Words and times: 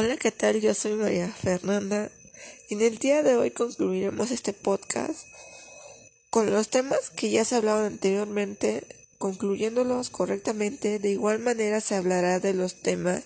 Hola, 0.00 0.16
¿qué 0.16 0.30
tal? 0.30 0.60
Yo 0.60 0.74
soy 0.74 0.92
María 0.92 1.26
Fernanda 1.26 2.08
y 2.68 2.74
en 2.74 2.82
el 2.82 2.98
día 2.98 3.24
de 3.24 3.34
hoy 3.34 3.50
concluiremos 3.50 4.30
este 4.30 4.52
podcast 4.52 5.26
con 6.30 6.52
los 6.52 6.68
temas 6.68 7.10
que 7.10 7.30
ya 7.30 7.44
se 7.44 7.56
hablaban 7.56 7.86
anteriormente, 7.86 8.84
concluyéndolos 9.18 10.10
correctamente. 10.10 11.00
De 11.00 11.10
igual 11.10 11.40
manera 11.40 11.80
se 11.80 11.96
hablará 11.96 12.38
de 12.38 12.54
los 12.54 12.80
temas 12.80 13.24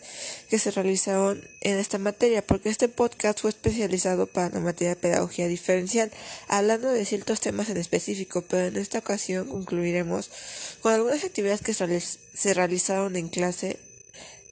que 0.49 0.59
se 0.59 0.71
realizaron 0.71 1.47
en 1.61 1.77
esta 1.77 1.99
materia, 1.99 2.41
porque 2.41 2.71
este 2.71 2.89
podcast 2.89 3.41
fue 3.41 3.51
especializado 3.51 4.27
para 4.27 4.49
la 4.49 4.61
materia 4.61 4.95
de 4.95 5.01
pedagogía 5.03 5.49
diferencial, 5.49 6.11
hablando 6.49 6.89
de 6.89 7.05
ciertos 7.05 7.43
temas 7.43 7.69
en 7.69 7.77
específico, 7.77 8.45
pero 8.49 8.69
en 8.69 8.79
esta 8.79 9.01
ocasión 9.01 9.47
concluiremos 9.47 10.31
con 10.81 10.95
algunas 10.95 11.23
actividades 11.23 11.61
que 11.61 11.75
se 11.75 12.55
realizaron 12.55 13.17
en 13.17 13.29
clase 13.29 13.79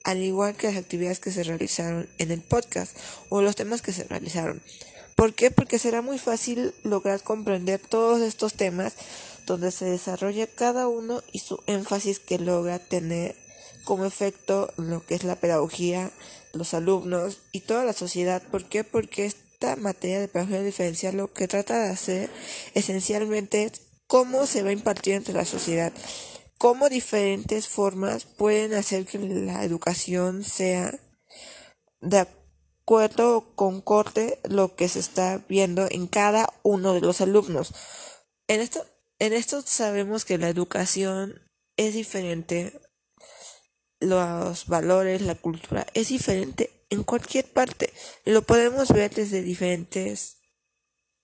al 0.03 0.23
igual 0.23 0.55
que 0.55 0.67
las 0.67 0.77
actividades 0.77 1.19
que 1.19 1.31
se 1.31 1.43
realizaron 1.43 2.09
en 2.17 2.31
el 2.31 2.41
podcast 2.41 2.95
o 3.29 3.41
los 3.41 3.55
temas 3.55 3.81
que 3.81 3.93
se 3.93 4.03
realizaron. 4.05 4.61
¿Por 5.15 5.33
qué? 5.33 5.51
Porque 5.51 5.77
será 5.77 6.01
muy 6.01 6.17
fácil 6.17 6.73
lograr 6.83 7.21
comprender 7.21 7.79
todos 7.79 8.21
estos 8.21 8.53
temas 8.53 8.95
donde 9.45 9.71
se 9.71 9.85
desarrolla 9.85 10.47
cada 10.47 10.87
uno 10.87 11.21
y 11.31 11.39
su 11.39 11.61
énfasis 11.67 12.19
que 12.19 12.39
logra 12.39 12.79
tener 12.79 13.35
como 13.83 14.05
efecto 14.05 14.71
lo 14.77 15.05
que 15.05 15.15
es 15.15 15.23
la 15.23 15.35
pedagogía, 15.35 16.11
los 16.53 16.73
alumnos 16.73 17.39
y 17.51 17.61
toda 17.61 17.83
la 17.83 17.93
sociedad. 17.93 18.41
¿Por 18.41 18.65
qué? 18.65 18.83
Porque 18.83 19.25
esta 19.25 19.75
materia 19.75 20.19
de 20.19 20.27
pedagogía 20.27 20.63
diferencial 20.63 21.17
lo 21.17 21.31
que 21.31 21.47
trata 21.47 21.83
de 21.83 21.89
hacer 21.89 22.29
esencialmente 22.73 23.63
es 23.63 23.81
cómo 24.07 24.45
se 24.45 24.63
va 24.63 24.69
a 24.69 24.73
impartir 24.73 25.13
entre 25.13 25.33
la 25.33 25.45
sociedad 25.45 25.93
cómo 26.61 26.89
diferentes 26.89 27.67
formas 27.67 28.25
pueden 28.25 28.75
hacer 28.75 29.07
que 29.07 29.17
la 29.17 29.63
educación 29.63 30.43
sea 30.43 30.93
de 32.01 32.19
acuerdo 32.19 33.55
con 33.55 33.81
corte 33.81 34.39
lo 34.47 34.75
que 34.75 34.87
se 34.87 34.99
está 34.99 35.43
viendo 35.49 35.87
en 35.89 36.05
cada 36.05 36.53
uno 36.61 36.93
de 36.93 37.01
los 37.01 37.19
alumnos. 37.19 37.73
En 38.47 38.61
esto, 38.61 38.85
en 39.17 39.33
esto 39.33 39.63
sabemos 39.63 40.23
que 40.23 40.37
la 40.37 40.49
educación 40.49 41.41
es 41.77 41.95
diferente, 41.95 42.79
los 43.99 44.67
valores, 44.67 45.23
la 45.23 45.33
cultura 45.33 45.87
es 45.95 46.09
diferente 46.09 46.85
en 46.91 47.01
cualquier 47.01 47.51
parte. 47.51 47.91
Lo 48.23 48.43
podemos 48.43 48.89
ver 48.89 49.11
desde 49.11 49.41
diferentes 49.41 50.37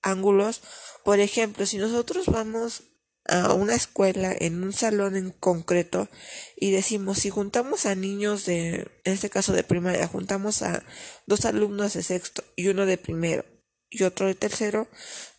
ángulos. 0.02 0.64
Por 1.04 1.20
ejemplo, 1.20 1.67
si 1.67 1.78
nosotros 1.78 2.26
vamos 2.26 2.97
a 3.28 3.53
una 3.53 3.75
escuela 3.75 4.33
en 4.38 4.64
un 4.64 4.73
salón 4.73 5.16
en 5.16 5.31
concreto 5.31 6.09
y 6.56 6.72
decimos 6.72 7.20
si 7.20 7.30
juntamos 7.30 7.86
a 7.86 7.95
niños 7.95 8.45
de 8.45 8.88
en 9.03 9.14
este 9.14 9.30
caso 9.30 9.53
de 9.53 9.64
primaria 9.64 10.08
juntamos 10.08 10.61
a 10.61 10.83
dos 11.25 11.45
alumnos 11.45 11.94
de 11.94 12.03
sexto 12.03 12.44
y 12.55 12.67
uno 12.67 12.86
de 12.86 12.98
primero 12.98 13.45
y 13.89 14.03
otro 14.03 14.28
de 14.28 14.36
tercero 14.36 14.88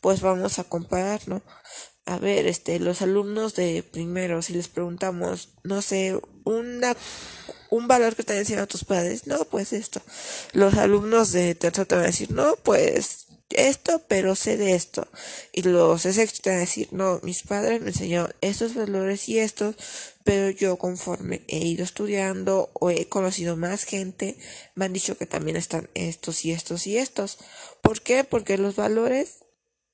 pues 0.00 0.20
vamos 0.20 0.58
a 0.58 0.64
comparar 0.64 1.20
no 1.26 1.42
a 2.06 2.18
ver 2.18 2.46
este 2.46 2.78
los 2.78 3.02
alumnos 3.02 3.54
de 3.54 3.82
primero 3.82 4.42
si 4.42 4.54
les 4.54 4.68
preguntamos 4.68 5.50
no 5.64 5.82
sé 5.82 6.18
una 6.44 6.96
un 7.70 7.86
valor 7.86 8.16
que 8.16 8.22
te 8.22 8.32
han 8.32 8.40
enseñado 8.40 8.66
tus 8.66 8.84
padres 8.84 9.26
no 9.26 9.44
pues 9.44 9.72
esto. 9.72 10.00
Los 10.52 10.74
alumnos 10.74 11.32
de 11.32 11.54
tercero 11.54 11.86
te 11.86 11.94
van 11.94 12.04
a 12.04 12.08
decir 12.08 12.30
no 12.30 12.56
pues 12.56 13.27
esto, 13.50 14.02
pero 14.08 14.34
sé 14.34 14.56
de 14.56 14.74
esto. 14.74 15.08
Y 15.52 15.62
los 15.62 16.04
es 16.06 16.18
a 16.18 16.50
decir, 16.50 16.88
no, 16.92 17.20
mis 17.22 17.42
padres 17.42 17.80
me 17.80 17.88
enseñaron 17.88 18.34
estos 18.40 18.74
valores 18.74 19.28
y 19.28 19.38
estos, 19.38 19.76
pero 20.24 20.50
yo 20.50 20.76
conforme 20.76 21.42
he 21.48 21.58
ido 21.58 21.84
estudiando 21.84 22.70
o 22.74 22.90
he 22.90 23.08
conocido 23.08 23.56
más 23.56 23.84
gente, 23.84 24.36
me 24.74 24.84
han 24.84 24.92
dicho 24.92 25.16
que 25.16 25.26
también 25.26 25.56
están 25.56 25.88
estos 25.94 26.44
y 26.44 26.52
estos 26.52 26.86
y 26.86 26.98
estos. 26.98 27.38
¿Por 27.82 28.02
qué? 28.02 28.24
Porque 28.24 28.58
los 28.58 28.76
valores 28.76 29.44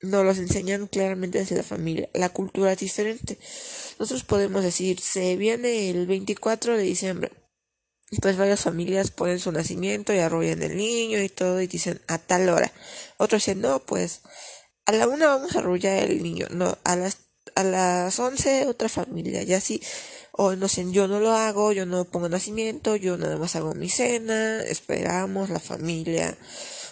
no 0.01 0.25
los 0.25 0.39
enseñan 0.39 0.87
claramente 0.87 1.39
desde 1.39 1.57
la 1.57 1.63
familia. 1.63 2.09
La 2.13 2.29
cultura 2.29 2.73
es 2.73 2.79
diferente. 2.79 3.39
Nosotros 3.99 4.25
podemos 4.25 4.63
decir, 4.63 5.01
se 5.01 5.37
viene 5.37 5.91
el 5.91 6.07
24 6.07 6.77
de 6.77 6.83
diciembre 6.83 7.44
pues 8.21 8.37
varias 8.37 8.61
familias 8.61 9.11
ponen 9.11 9.39
su 9.41 9.53
nacimiento 9.53 10.13
y 10.13 10.19
arrollan 10.19 10.63
el 10.63 10.77
niño 10.77 11.21
y 11.21 11.29
todo 11.29 11.61
y 11.61 11.67
dicen 11.67 12.01
a 12.09 12.19
tal 12.19 12.49
hora. 12.49 12.73
Otros 13.17 13.43
dicen, 13.43 13.61
no, 13.61 13.81
pues 13.81 14.23
a 14.87 14.93
la 14.93 15.09
una 15.09 15.29
vamos 15.29 15.57
a 15.57 15.61
arrollar 15.61 16.05
el 16.05 16.23
niño. 16.23 16.47
No, 16.51 16.77
a 16.85 16.97
las, 16.97 17.19
a 17.55 17.65
las 17.65 18.19
once 18.19 18.67
otra 18.67 18.89
familia. 18.89 19.43
Y 19.43 19.55
así, 19.55 19.83
o 20.33 20.57
no 20.57 20.69
sé, 20.69 20.91
yo 20.91 21.09
no 21.09 21.21
lo 21.21 21.33
hago, 21.33 21.73
yo 21.73 21.87
no 21.87 22.05
pongo 22.05 22.29
nacimiento, 22.29 22.97
yo 22.97 23.17
nada 23.17 23.37
más 23.37 23.57
hago 23.57 23.75
mi 23.75 23.89
cena, 23.89 24.63
esperamos, 24.63 25.51
la 25.51 25.61
familia, 25.61 26.37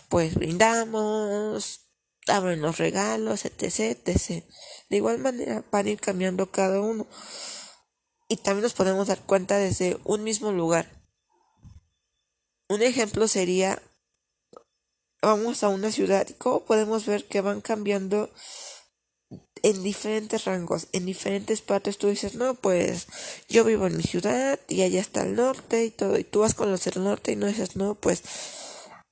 pues 0.08 0.34
brindamos, 0.34 1.80
abren 2.28 2.62
los 2.62 2.78
regalos, 2.78 3.44
etc, 3.44 3.98
etc. 4.06 4.44
De 4.88 4.96
igual 4.96 5.18
manera 5.18 5.64
van 5.70 5.86
a 5.86 5.90
ir 5.90 6.00
cambiando 6.00 6.50
cada 6.50 6.80
uno. 6.80 7.06
Y 8.28 8.36
también 8.36 8.62
nos 8.62 8.74
podemos 8.74 9.08
dar 9.08 9.20
cuenta 9.20 9.58
desde 9.58 9.98
un 10.04 10.24
mismo 10.24 10.52
lugar 10.52 11.01
un 12.72 12.82
ejemplo 12.82 13.28
sería, 13.28 13.82
vamos 15.20 15.62
a 15.62 15.68
una 15.68 15.92
ciudad 15.92 16.26
y 16.28 16.34
cómo 16.34 16.64
podemos 16.64 17.06
ver 17.06 17.26
que 17.26 17.40
van 17.40 17.60
cambiando 17.60 18.30
en 19.62 19.82
diferentes 19.82 20.44
rangos, 20.44 20.88
en 20.92 21.06
diferentes 21.06 21.60
partes. 21.60 21.98
Tú 21.98 22.08
dices, 22.08 22.34
no, 22.34 22.54
pues 22.54 23.06
yo 23.48 23.64
vivo 23.64 23.86
en 23.86 23.96
mi 23.96 24.02
ciudad 24.02 24.58
y 24.68 24.82
allá 24.82 25.00
está 25.00 25.22
el 25.22 25.36
norte 25.36 25.84
y 25.84 25.90
todo. 25.90 26.18
Y 26.18 26.24
tú 26.24 26.40
vas 26.40 26.54
con 26.54 26.70
los 26.70 26.84
del 26.84 27.04
norte 27.04 27.32
y 27.32 27.36
no 27.36 27.46
dices, 27.46 27.76
no, 27.76 27.94
pues 27.94 28.22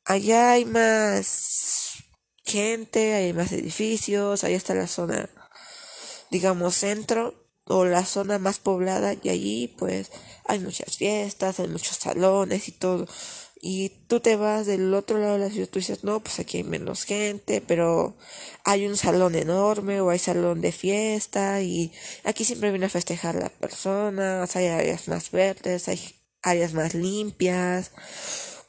allá 0.04 0.52
hay 0.52 0.64
más 0.64 2.02
gente, 2.44 3.14
hay 3.14 3.32
más 3.32 3.52
edificios, 3.52 4.42
allá 4.42 4.56
está 4.56 4.74
la 4.74 4.88
zona, 4.88 5.30
digamos, 6.30 6.74
centro 6.74 7.34
o 7.66 7.84
la 7.84 8.04
zona 8.04 8.38
más 8.38 8.58
poblada 8.58 9.14
y 9.22 9.28
allí 9.28 9.68
pues 9.78 10.10
hay 10.46 10.58
muchas 10.58 10.96
fiestas, 10.96 11.60
hay 11.60 11.68
muchos 11.68 11.96
salones 11.98 12.66
y 12.68 12.72
todo 12.72 13.06
y 13.62 13.90
tú 14.08 14.20
te 14.20 14.36
vas 14.36 14.66
del 14.66 14.92
otro 14.94 15.18
lado 15.18 15.34
de 15.34 15.40
la 15.40 15.50
ciudad, 15.50 15.68
tú 15.68 15.78
dices, 15.80 16.02
no, 16.02 16.20
pues 16.20 16.38
aquí 16.40 16.58
hay 16.58 16.64
menos 16.64 17.04
gente, 17.04 17.60
pero 17.60 18.16
hay 18.64 18.86
un 18.86 18.96
salón 18.96 19.34
enorme 19.34 20.00
o 20.00 20.08
hay 20.08 20.18
salón 20.18 20.62
de 20.62 20.72
fiesta 20.72 21.60
y 21.60 21.92
aquí 22.24 22.44
siempre 22.44 22.70
viene 22.70 22.86
a 22.86 22.90
festejar 22.90 23.34
la 23.34 23.50
persona, 23.50 24.46
hay 24.54 24.66
áreas 24.66 25.08
más 25.08 25.30
verdes, 25.30 25.88
hay 25.88 26.00
áreas 26.42 26.72
más 26.72 26.94
limpias, 26.94 27.92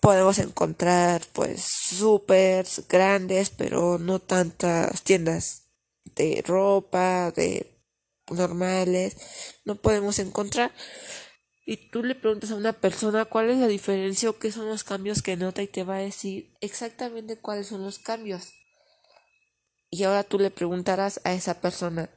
podemos 0.02 0.40
encontrar 0.40 1.22
pues 1.31 1.62
súper 1.63 2.66
grandes, 2.90 3.50
pero 3.50 3.97
no 3.97 4.19
tantas 4.19 5.03
tiendas 5.03 5.69
de 6.16 6.44
ropa, 6.46 7.31
de 7.31 7.66
normales, 8.29 9.16
no 9.63 9.75
podemos 9.75 10.19
encontrar 10.19 10.73
y 11.72 11.78
tú 11.78 12.04
le 12.04 12.16
preguntas 12.16 12.52
a 12.52 12.56
una 12.56 12.74
persona 12.74 13.24
cuál 13.24 13.50
es 13.50 13.58
la 13.58 13.68
diferencia 13.68 14.30
o 14.30 14.38
qué 14.38 14.52
son 14.52 14.68
los 14.68 14.84
cambios 14.84 15.22
que 15.22 15.38
nota 15.38 15.62
y 15.62 15.68
te 15.68 15.86
va 15.86 15.96
a 15.96 16.00
decir 16.00 16.54
exactamente 16.59 17.38
cuáles 17.38 17.68
son 17.68 17.82
los 17.86 17.98
cambios. 17.98 18.52
Y 19.90 20.04
ahora 20.04 20.26
tú 20.26 20.38
le 20.38 20.52
preguntarás 20.52 21.22
a 21.24 21.32
esa 21.32 21.62
persona, 21.62 22.09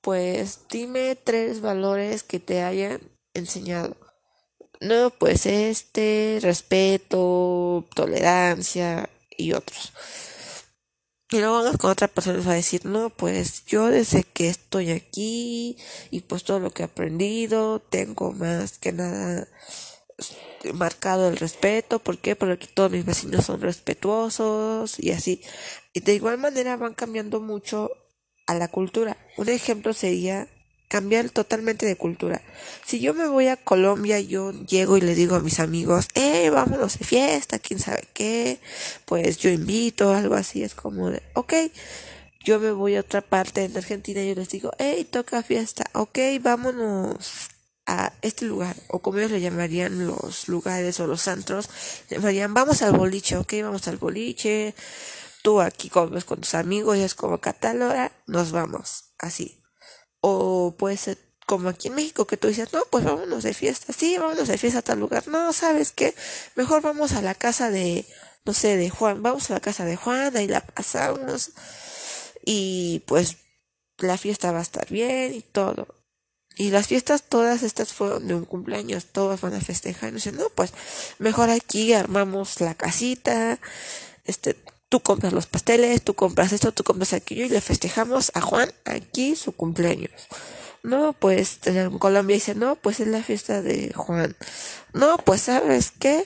pues 0.00 0.62
dime 0.68 1.14
tres 1.14 1.60
valores 1.60 2.24
que 2.24 2.40
te 2.40 2.64
hayan 2.64 3.00
enseñado. 3.32 3.96
No, 4.80 5.10
pues 5.10 5.46
este, 5.46 6.40
respeto, 6.42 7.86
tolerancia 7.94 9.08
y 9.30 9.52
otros. 9.52 9.92
Y 11.30 11.38
luego 11.38 11.54
vamos 11.62 11.76
con 11.78 11.90
otra 11.90 12.06
persona 12.06 12.38
a 12.50 12.54
decir, 12.54 12.86
no, 12.86 13.10
pues 13.10 13.64
yo 13.66 13.88
desde 13.88 14.22
que 14.22 14.48
estoy 14.48 14.92
aquí 14.92 15.76
y 16.10 16.20
pues 16.20 16.44
todo 16.44 16.60
lo 16.60 16.70
que 16.70 16.82
he 16.82 16.86
aprendido, 16.86 17.80
tengo 17.80 18.32
más 18.32 18.78
que 18.78 18.92
nada 18.92 19.48
marcado 20.74 21.28
el 21.28 21.36
respeto. 21.36 21.98
¿Por 21.98 22.18
qué? 22.18 22.36
Porque 22.36 22.68
todos 22.68 22.90
mis 22.90 23.04
vecinos 23.04 23.46
son 23.46 23.60
respetuosos 23.60 25.00
y 25.00 25.10
así. 25.10 25.42
Y 25.92 26.00
de 26.00 26.14
igual 26.14 26.38
manera 26.38 26.76
van 26.76 26.94
cambiando 26.94 27.40
mucho 27.40 27.90
a 28.46 28.54
la 28.54 28.68
cultura. 28.68 29.16
Un 29.36 29.48
ejemplo 29.48 29.92
sería 29.92 30.48
cambiar 30.88 31.30
totalmente 31.30 31.86
de 31.86 31.96
cultura. 31.96 32.42
Si 32.84 33.00
yo 33.00 33.14
me 33.14 33.26
voy 33.26 33.48
a 33.48 33.56
Colombia, 33.56 34.20
yo 34.20 34.52
llego 34.52 34.96
y 34.96 35.00
le 35.00 35.14
digo 35.14 35.36
a 35.36 35.40
mis 35.40 35.60
amigos, 35.60 36.08
eh, 36.14 36.50
vámonos 36.50 36.98
de 36.98 37.04
fiesta, 37.04 37.58
quién 37.58 37.80
sabe 37.80 38.04
qué, 38.12 38.60
pues 39.04 39.38
yo 39.38 39.50
invito, 39.50 40.12
algo 40.12 40.34
así, 40.34 40.62
es 40.62 40.74
como 40.74 41.10
de, 41.10 41.22
ok, 41.34 41.54
yo 42.44 42.60
me 42.60 42.70
voy 42.70 42.96
a 42.96 43.00
otra 43.00 43.22
parte 43.22 43.64
en 43.64 43.76
Argentina 43.76 44.22
y 44.22 44.28
yo 44.28 44.34
les 44.36 44.48
digo, 44.48 44.70
hey, 44.78 45.04
toca 45.10 45.42
fiesta, 45.42 45.84
ok, 45.94 46.18
vámonos 46.40 47.50
a 47.86 48.12
este 48.22 48.44
lugar, 48.44 48.76
o 48.88 49.00
como 49.00 49.18
ellos 49.18 49.30
le 49.32 49.40
llamarían 49.40 50.06
los 50.06 50.48
lugares 50.48 50.98
o 51.00 51.06
los 51.06 51.28
antros, 51.28 51.68
llamarían, 52.10 52.54
vamos 52.54 52.82
al 52.82 52.96
boliche, 52.96 53.36
ok, 53.36 53.54
vamos 53.62 53.86
al 53.88 53.96
boliche, 53.96 54.74
tú 55.42 55.60
aquí 55.60 55.88
comes 55.88 56.24
con 56.24 56.40
tus 56.40 56.54
amigos 56.54 56.96
y 56.96 57.02
es 57.02 57.14
como 57.14 57.38
catal 57.38 58.10
nos 58.26 58.52
vamos, 58.52 59.12
así. 59.18 59.65
O 60.28 60.74
puede 60.76 60.96
ser 60.96 61.18
como 61.46 61.68
aquí 61.68 61.88
en 61.88 61.94
México 61.94 62.26
que 62.26 62.36
tú 62.36 62.48
dices, 62.48 62.72
no, 62.72 62.82
pues 62.90 63.04
vámonos 63.04 63.44
de 63.44 63.54
fiesta, 63.54 63.92
sí, 63.92 64.18
vámonos 64.18 64.48
de 64.48 64.58
fiesta 64.58 64.80
a 64.80 64.82
tal 64.82 64.98
lugar. 64.98 65.28
No, 65.28 65.52
¿sabes 65.52 65.92
qué? 65.92 66.14
Mejor 66.56 66.82
vamos 66.82 67.12
a 67.12 67.22
la 67.22 67.34
casa 67.34 67.70
de 67.70 68.04
no 68.46 68.54
sé, 68.54 68.76
de 68.76 68.90
Juan, 68.90 69.22
vamos 69.22 69.50
a 69.50 69.54
la 69.54 69.60
casa 69.60 69.84
de 69.84 69.96
Juan, 69.96 70.36
ahí 70.36 70.46
la 70.46 70.60
pasamos 70.60 71.50
y 72.44 73.02
pues 73.06 73.38
la 73.98 74.16
fiesta 74.16 74.52
va 74.52 74.60
a 74.60 74.62
estar 74.62 74.88
bien 74.88 75.34
y 75.34 75.42
todo. 75.42 75.88
Y 76.56 76.70
las 76.70 76.86
fiestas 76.86 77.24
todas 77.24 77.62
estas 77.62 77.92
fueron 77.92 78.28
de 78.28 78.34
un 78.34 78.44
cumpleaños, 78.46 79.06
todos 79.06 79.40
van 79.40 79.54
a 79.54 79.60
festejar. 79.60 80.10
Y 80.10 80.12
dicen, 80.12 80.36
no, 80.36 80.48
pues 80.50 80.72
mejor 81.18 81.50
aquí 81.50 81.92
armamos 81.92 82.60
la 82.60 82.74
casita, 82.74 83.58
este, 84.24 84.56
tú 84.88 85.00
compras 85.00 85.32
los 85.32 85.46
pasteles, 85.46 86.02
tú 86.02 86.14
compras 86.14 86.52
esto, 86.52 86.72
tú 86.72 86.84
compras 86.84 87.12
aquello 87.12 87.44
y 87.44 87.48
le 87.48 87.60
festejamos 87.60 88.30
a 88.34 88.40
Juan 88.40 88.72
aquí 88.84 89.36
su 89.36 89.52
cumpleaños. 89.52 90.28
No, 90.82 91.12
pues 91.14 91.58
en 91.64 91.98
Colombia 91.98 92.34
dice, 92.34 92.54
no, 92.54 92.76
pues 92.76 93.00
es 93.00 93.08
la 93.08 93.22
fiesta 93.22 93.62
de 93.62 93.92
Juan. 93.92 94.36
No, 94.92 95.16
pues 95.18 95.42
sabes 95.42 95.90
qué, 95.90 96.24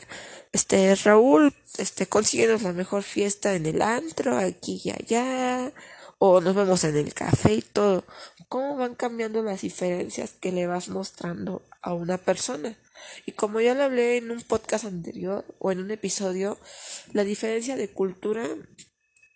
este 0.53 0.95
Raúl, 0.97 1.55
este 1.79 2.07
consíguenos 2.07 2.63
la 2.63 2.73
mejor 2.73 3.03
fiesta 3.03 3.55
en 3.55 3.67
el 3.67 3.81
antro, 3.81 4.37
aquí 4.37 4.81
y 4.85 4.91
allá 4.91 5.73
o 6.23 6.43
nos 6.43 6.55
vemos 6.55 6.85
en 6.85 6.97
el 6.97 7.15
café 7.15 7.55
y 7.55 7.63
todo. 7.63 8.05
¿Cómo 8.49 8.77
van 8.77 8.95
cambiando 8.95 9.43
las 9.43 9.63
diferencias 9.63 10.33
que 10.39 10.53
le 10.53 10.67
vas 10.67 10.91
mostrando 10.91 11.63
a 11.81 11.95
una 11.95 12.19
persona? 12.19 12.77
Y 13.27 13.33
como 13.33 13.61
ya 13.61 13.75
lo 13.75 13.85
hablé 13.85 14.17
en 14.17 14.31
un 14.31 14.43
podcast 14.43 14.85
anterior 14.85 15.45
o 15.59 15.73
en 15.73 15.81
un 15.81 15.91
episodio, 15.91 16.59
la 17.13 17.25
diferencia 17.25 17.77
de 17.77 17.89
cultura 17.89 18.47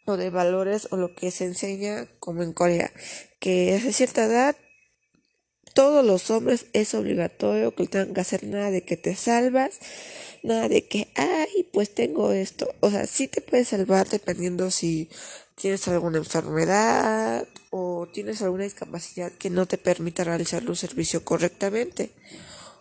o 0.07 0.17
de 0.17 0.31
valores 0.31 0.89
o 0.91 0.97
lo 0.97 1.15
que 1.15 1.31
se 1.31 1.45
enseña 1.45 2.07
como 2.19 2.43
en 2.43 2.53
Corea, 2.53 2.93
que 3.41 3.73
desde 3.73 3.93
cierta 3.93 4.25
edad 4.25 4.57
todos 5.75 6.05
los 6.05 6.31
hombres 6.31 6.67
es 6.73 6.95
obligatorio 6.95 7.75
que 7.75 7.87
tengan 7.87 8.15
que 8.15 8.21
hacer 8.21 8.45
nada 8.45 8.71
de 8.71 8.85
que 8.85 8.97
te 8.97 9.17
salvas, 9.17 9.81
nada 10.45 10.69
de 10.69 10.87
que, 10.87 11.09
ay, 11.17 11.69
pues 11.73 11.93
tengo 11.93 12.33
esto. 12.33 12.73
O 12.81 12.91
sea, 12.91 13.07
sí 13.07 13.27
te 13.27 13.41
puedes 13.41 13.69
salvar 13.69 14.09
dependiendo 14.09 14.71
si 14.71 15.11
tienes 15.57 15.87
alguna 15.89 16.19
enfermedad 16.19 17.49
o 17.71 18.09
tienes 18.13 18.41
alguna 18.43 18.65
discapacidad 18.65 19.33
que 19.33 19.51
no 19.51 19.67
te 19.67 19.79
permita 19.79 20.23
realizar 20.23 20.69
un 20.69 20.77
servicio 20.77 21.25
correctamente 21.25 22.13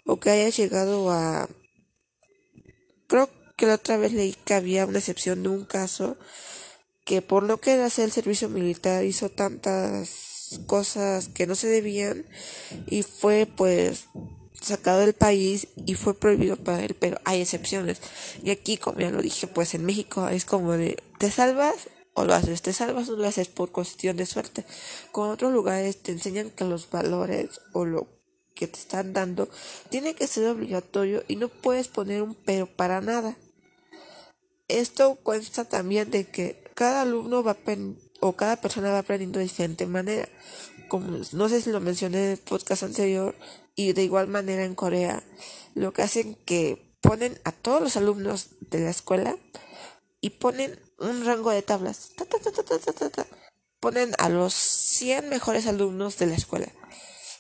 o 0.06 0.20
que 0.20 0.30
hayas 0.30 0.58
llegado 0.58 1.12
a 1.12 1.50
creo 3.08 3.30
que 3.56 3.66
la 3.66 3.76
otra 3.76 3.98
vez 3.98 4.14
leí 4.14 4.34
que 4.46 4.54
había 4.54 4.86
una 4.86 5.00
excepción 5.00 5.44
de 5.44 5.50
un 5.50 5.66
caso 5.66 6.18
que 7.06 7.22
por 7.22 7.44
no 7.44 7.60
querer 7.60 7.82
hacer 7.82 8.06
el 8.06 8.12
servicio 8.12 8.50
militar 8.50 9.04
hizo 9.04 9.30
tantas 9.30 10.60
cosas 10.68 11.28
que 11.30 11.48
no 11.48 11.56
se 11.56 11.68
debían 11.68 12.26
y 12.88 13.04
fue 13.04 13.46
pues 13.46 14.06
sacado 14.62 15.00
del 15.00 15.14
país 15.14 15.68
y 15.86 15.96
fue 15.96 16.14
prohibido 16.14 16.56
para 16.56 16.84
él, 16.84 16.96
pero 16.98 17.20
hay 17.26 17.42
excepciones. 17.42 18.00
Y 18.44 18.52
aquí, 18.52 18.78
como 18.78 19.00
ya 19.00 19.12
lo 19.12 19.22
dije, 19.22 19.48
pues 19.48 19.74
en 19.74 19.86
México 19.86 20.28
es 20.30 20.46
como 20.46 20.74
de, 20.74 20.98
te 21.20 21.30
salvas 21.30 21.90
o 22.14 22.24
lo 22.24 22.34
haces, 22.34 22.62
te 22.62 22.74
salvas 22.74 23.10
o 23.10 23.18
lo 23.18 23.28
haces 23.28 23.50
por 23.50 23.72
cuestión 23.72 24.16
de 24.18 24.26
suerte. 24.26 24.66
Con 25.12 25.30
otros 25.30 25.52
lugares 25.52 26.02
te 26.02 26.12
enseñan 26.12 26.50
que 26.50 26.64
los 26.64 26.90
valores 26.90 27.60
o 27.74 27.86
lo 27.86 28.23
que 28.56 28.68
te 28.68 28.80
están 28.80 29.14
dando 29.14 29.50
tiene 29.90 30.16
que 30.16 30.28
ser 30.28 30.48
obligatorio 30.48 31.24
y 31.28 31.36
no 31.36 31.50
puedes 31.50 31.88
poner 31.88 32.22
un 32.22 32.36
pero 32.36 32.68
para 32.68 33.02
nada. 33.02 33.36
Esto 34.68 35.16
cuenta 35.16 35.66
también 35.66 36.10
de 36.10 36.30
que 36.30 36.64
cada 36.74 37.02
alumno 37.02 37.44
va 37.44 37.58
o 38.22 38.34
cada 38.34 38.56
persona 38.58 38.92
va 38.92 39.00
aprendiendo 39.00 39.40
de 39.40 39.46
diferente 39.46 39.86
manera. 39.86 40.28
Como 40.88 41.20
no 41.32 41.50
sé 41.50 41.62
si 41.62 41.72
lo 41.72 41.80
mencioné 41.80 42.26
en 42.26 42.32
el 42.32 42.38
podcast 42.38 42.84
anterior 42.84 43.36
y 43.76 43.94
de 43.94 44.04
igual 44.04 44.28
manera 44.28 44.64
en 44.64 44.76
Corea, 44.76 45.24
lo 45.76 45.92
que 45.94 46.04
hacen 46.04 46.36
que 46.46 46.96
ponen 47.02 47.40
a 47.44 47.52
todos 47.52 47.82
los 47.82 47.98
alumnos 47.98 48.50
de 48.62 48.80
la 48.80 48.90
escuela 48.90 49.36
y 50.22 50.32
ponen 50.32 50.80
un 51.00 51.26
rango 51.26 51.52
de 51.52 51.62
tablas. 51.62 52.12
Ponen 53.80 54.14
a 54.18 54.30
los 54.30 54.54
100 54.54 55.28
mejores 55.28 55.68
alumnos 55.68 56.18
de 56.18 56.28
la 56.28 56.36
escuela. 56.36 56.72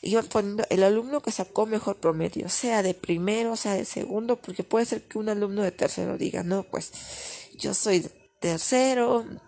Y 0.05 0.15
van 0.15 0.25
poniendo 0.25 0.65
el 0.69 0.83
alumno 0.83 1.21
que 1.21 1.31
sacó 1.31 1.65
mejor 1.65 1.95
promedio, 1.95 2.49
sea 2.49 2.83
de 2.83 2.93
primero, 2.93 3.55
sea 3.55 3.73
de 3.73 3.85
segundo, 3.85 4.35
porque 4.35 4.65
puede 4.65 4.85
ser 4.85 5.07
que 5.07 5.17
un 5.17 5.29
alumno 5.29 5.63
de 5.63 5.71
tercero 5.71 6.17
diga, 6.17 6.43
no, 6.43 6.63
pues 6.63 6.91
yo 7.57 7.73
soy 7.73 8.05
tercero, 8.41 9.21
en 9.21 9.39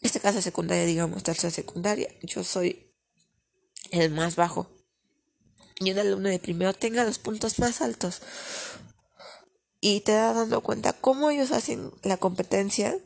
este 0.00 0.18
caso 0.18 0.40
secundaria, 0.40 0.86
digamos, 0.86 1.22
tercera 1.22 1.50
secundaria, 1.50 2.08
yo 2.22 2.42
soy 2.42 2.90
el 3.90 4.10
más 4.10 4.34
bajo. 4.34 4.70
Y 5.80 5.92
un 5.92 5.98
alumno 5.98 6.30
de 6.30 6.38
primero 6.38 6.72
tenga 6.72 7.04
los 7.04 7.18
puntos 7.18 7.58
más 7.58 7.82
altos. 7.82 8.22
Y 9.80 10.00
te 10.00 10.12
das 10.12 10.34
dando 10.34 10.62
cuenta 10.62 10.94
cómo 10.94 11.30
ellos 11.30 11.52
hacen 11.52 11.92
la 12.02 12.16
competencia 12.16 12.98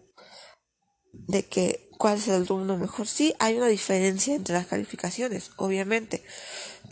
de 1.12 1.44
que 1.44 1.90
cuál 1.98 2.18
es 2.18 2.28
el 2.28 2.42
alumno 2.42 2.76
mejor. 2.78 3.06
Sí, 3.06 3.34
hay 3.38 3.56
una 3.56 3.68
diferencia 3.68 4.34
entre 4.34 4.54
las 4.54 4.66
calificaciones, 4.66 5.50
obviamente, 5.56 6.24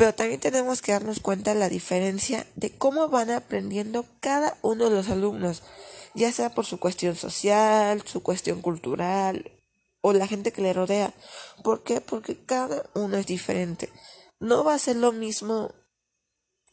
pero 0.00 0.14
también 0.14 0.40
tenemos 0.40 0.80
que 0.80 0.92
darnos 0.92 1.20
cuenta 1.20 1.52
la 1.52 1.68
diferencia 1.68 2.46
de 2.56 2.70
cómo 2.70 3.10
van 3.10 3.30
aprendiendo 3.30 4.06
cada 4.20 4.56
uno 4.62 4.88
de 4.88 4.96
los 4.96 5.10
alumnos, 5.10 5.62
ya 6.14 6.32
sea 6.32 6.54
por 6.54 6.64
su 6.64 6.80
cuestión 6.80 7.16
social, 7.16 8.00
su 8.06 8.22
cuestión 8.22 8.62
cultural 8.62 9.52
o 10.00 10.14
la 10.14 10.26
gente 10.26 10.52
que 10.52 10.62
le 10.62 10.72
rodea. 10.72 11.12
¿Por 11.62 11.82
qué? 11.82 12.00
Porque 12.00 12.34
cada 12.34 12.82
uno 12.94 13.18
es 13.18 13.26
diferente. 13.26 13.90
No 14.38 14.64
va 14.64 14.72
a 14.72 14.78
ser 14.78 14.96
lo 14.96 15.12
mismo 15.12 15.70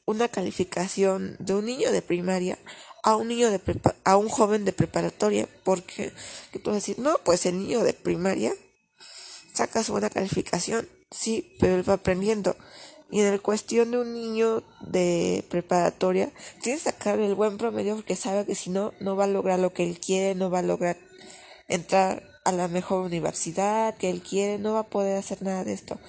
una 0.05 0.29
calificación 0.29 1.35
de 1.39 1.53
un 1.53 1.65
niño 1.65 1.91
de 1.91 2.01
primaria 2.01 2.57
a 3.03 3.17
un 3.17 3.27
niño 3.27 3.51
de 3.51 3.59
a 4.05 4.15
un 4.15 4.29
joven 4.29 4.63
de 4.63 4.71
preparatoria 4.71 5.49
porque 5.65 6.13
que 6.53 6.59
tú 6.59 6.69
vas 6.69 6.75
a 6.75 6.79
decir 6.79 6.99
no 6.99 7.17
pues 7.25 7.45
el 7.45 7.59
niño 7.59 7.83
de 7.83 7.91
primaria 7.91 8.53
saca 9.53 9.83
su 9.83 9.91
buena 9.91 10.09
calificación 10.09 10.87
sí 11.11 11.57
pero 11.59 11.75
él 11.75 11.89
va 11.89 11.95
aprendiendo 11.95 12.55
y 13.09 13.21
en 13.21 13.27
el 13.27 13.41
cuestión 13.41 13.91
de 13.91 13.99
un 13.99 14.13
niño 14.13 14.63
de 14.81 15.45
preparatoria 15.49 16.31
tiene 16.61 16.77
que 16.77 16.85
sacar 16.85 17.19
el 17.19 17.35
buen 17.35 17.57
promedio 17.57 17.95
porque 17.95 18.15
sabe 18.15 18.45
que 18.45 18.55
si 18.55 18.69
no 18.69 18.93
no 18.99 19.15
va 19.15 19.25
a 19.25 19.27
lograr 19.27 19.59
lo 19.59 19.73
que 19.73 19.83
él 19.83 19.99
quiere 19.99 20.35
no 20.35 20.49
va 20.49 20.59
a 20.59 20.63
lograr 20.63 20.97
entrar 21.67 22.23
a 22.43 22.51
la 22.51 22.67
mejor 22.67 23.05
universidad 23.05 23.95
que 23.95 24.09
él 24.09 24.21
quiere 24.21 24.59
no 24.59 24.73
va 24.73 24.79
a 24.79 24.87
poder 24.87 25.17
hacer 25.17 25.41
nada 25.41 25.63
de 25.63 25.73
esto 25.73 25.99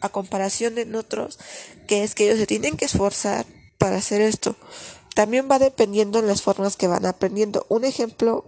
a 0.00 0.08
comparación 0.08 0.74
de 0.74 0.96
otros 0.96 1.38
que 1.86 2.02
es 2.02 2.14
que 2.14 2.24
ellos 2.24 2.38
se 2.38 2.46
tienen 2.46 2.76
que 2.76 2.86
esforzar 2.86 3.46
para 3.78 3.96
hacer 3.96 4.20
esto 4.20 4.56
también 5.16 5.48
va 5.50 5.58
dependiendo 5.58 6.18
en 6.18 6.26
las 6.26 6.42
formas 6.42 6.76
que 6.76 6.88
van 6.88 7.06
aprendiendo. 7.06 7.64
Un 7.70 7.86
ejemplo 7.86 8.44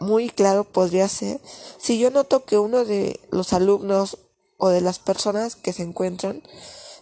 muy 0.00 0.30
claro 0.30 0.64
podría 0.64 1.06
ser 1.08 1.42
si 1.78 1.98
yo 1.98 2.10
noto 2.10 2.46
que 2.46 2.56
uno 2.56 2.86
de 2.86 3.20
los 3.30 3.52
alumnos 3.52 4.16
o 4.56 4.70
de 4.70 4.80
las 4.80 4.98
personas 4.98 5.56
que 5.56 5.74
se 5.74 5.82
encuentran, 5.82 6.42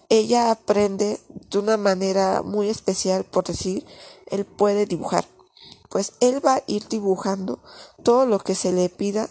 ella 0.08 0.50
aprende 0.50 1.20
de 1.50 1.58
una 1.58 1.76
manera 1.76 2.42
muy 2.42 2.68
especial, 2.68 3.24
por 3.24 3.44
decir, 3.44 3.84
él 4.26 4.44
puede 4.44 4.86
dibujar. 4.86 5.26
Pues 5.88 6.12
él 6.20 6.44
va 6.44 6.56
a 6.56 6.62
ir 6.66 6.86
dibujando 6.88 7.60
todo 8.02 8.26
lo 8.26 8.38
que 8.38 8.54
se 8.54 8.72
le 8.72 8.88
pida 8.88 9.28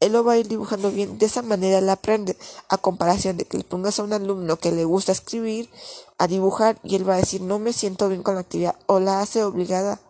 él 0.00 0.12
lo 0.12 0.22
va 0.22 0.34
a 0.34 0.38
ir 0.38 0.46
dibujando 0.46 0.90
bien. 0.90 1.18
De 1.18 1.26
esa 1.26 1.42
manera 1.42 1.78
él 1.78 1.88
aprende. 1.88 2.36
A 2.68 2.78
comparación 2.78 3.36
de 3.36 3.44
que 3.44 3.58
le 3.58 3.64
pongas 3.64 3.98
a 3.98 4.04
un 4.04 4.12
alumno 4.12 4.58
que 4.58 4.70
le 4.70 4.84
gusta 4.84 5.12
escribir 5.12 5.68
a 6.18 6.26
dibujar 6.26 6.78
y 6.82 6.96
él 6.96 7.08
va 7.08 7.14
a 7.14 7.18
decir 7.18 7.40
no 7.40 7.58
me 7.58 7.72
siento 7.72 8.08
bien 8.08 8.22
con 8.22 8.34
la 8.34 8.40
actividad 8.40 8.76
o 8.86 9.00
la 9.00 9.20
hace 9.20 9.42
obligada. 9.42 10.00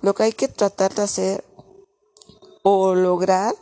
Lo 0.00 0.14
que 0.14 0.24
hay 0.24 0.32
que 0.32 0.48
tratar 0.48 0.94
de 0.94 1.02
hacer 1.02 1.44
o 2.62 2.94
lograr 2.94 3.54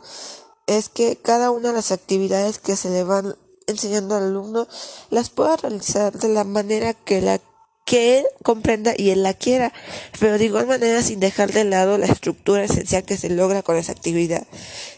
es 0.67 0.89
que 0.89 1.15
cada 1.15 1.51
una 1.51 1.69
de 1.69 1.75
las 1.75 1.91
actividades 1.91 2.59
que 2.59 2.75
se 2.75 2.89
le 2.89 3.03
van 3.03 3.35
enseñando 3.71 4.15
al 4.15 4.23
alumno 4.23 4.67
las 5.09 5.29
pueda 5.29 5.57
realizar 5.57 6.13
de 6.13 6.29
la 6.29 6.43
manera 6.43 6.93
que 6.93 7.21
la 7.21 7.39
que 7.91 8.19
él 8.19 8.25
comprenda 8.43 8.93
y 8.95 9.09
él 9.09 9.23
la 9.23 9.33
quiera, 9.33 9.73
pero 10.19 10.37
de 10.37 10.45
igual 10.45 10.67
manera 10.67 11.01
sin 11.01 11.19
dejar 11.19 11.51
de 11.51 11.63
lado 11.63 11.97
la 11.97 12.05
estructura 12.05 12.63
esencial 12.63 13.03
que 13.03 13.17
se 13.17 13.29
logra 13.29 13.63
con 13.63 13.75
esa 13.75 13.91
actividad. 13.91 14.45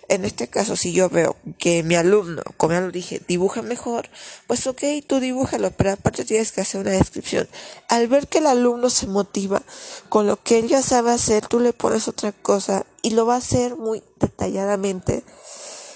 En 0.10 0.26
este 0.26 0.48
caso, 0.48 0.76
si 0.76 0.92
yo 0.92 1.10
veo 1.10 1.36
que 1.58 1.82
mi 1.82 1.96
alumno, 1.96 2.44
como 2.58 2.74
ya 2.74 2.82
lo 2.82 2.92
dije, 2.92 3.22
dibuja 3.28 3.62
mejor, 3.62 4.10
pues 4.48 4.68
ok, 4.68 4.84
tú 5.08 5.20
dibújalo, 5.20 5.72
pero 5.72 5.94
aparte 5.94 6.26
tienes 6.26 6.52
que 6.52 6.62
hacer 6.62 6.82
una 6.82 6.92
descripción. 6.92 7.48
Al 7.88 8.08
ver 8.08 8.28
que 8.28 8.40
el 8.40 8.48
alumno 8.48 8.90
se 8.90 9.08
motiva 9.08 9.64
con 10.10 10.28
lo 10.28 10.44
que 10.44 10.60
él 10.60 10.68
ya 10.68 10.82
sabe 10.82 11.12
hacer, 11.12 11.48
tú 11.48 11.60
le 11.60 11.74
pones 11.74 12.08
otra 12.08 12.32
cosa 12.32 12.86
y 13.02 13.12
lo 13.12 13.26
va 13.26 13.36
a 13.36 13.38
hacer 13.38 13.76
muy 13.76 14.04
detalladamente 14.20 15.24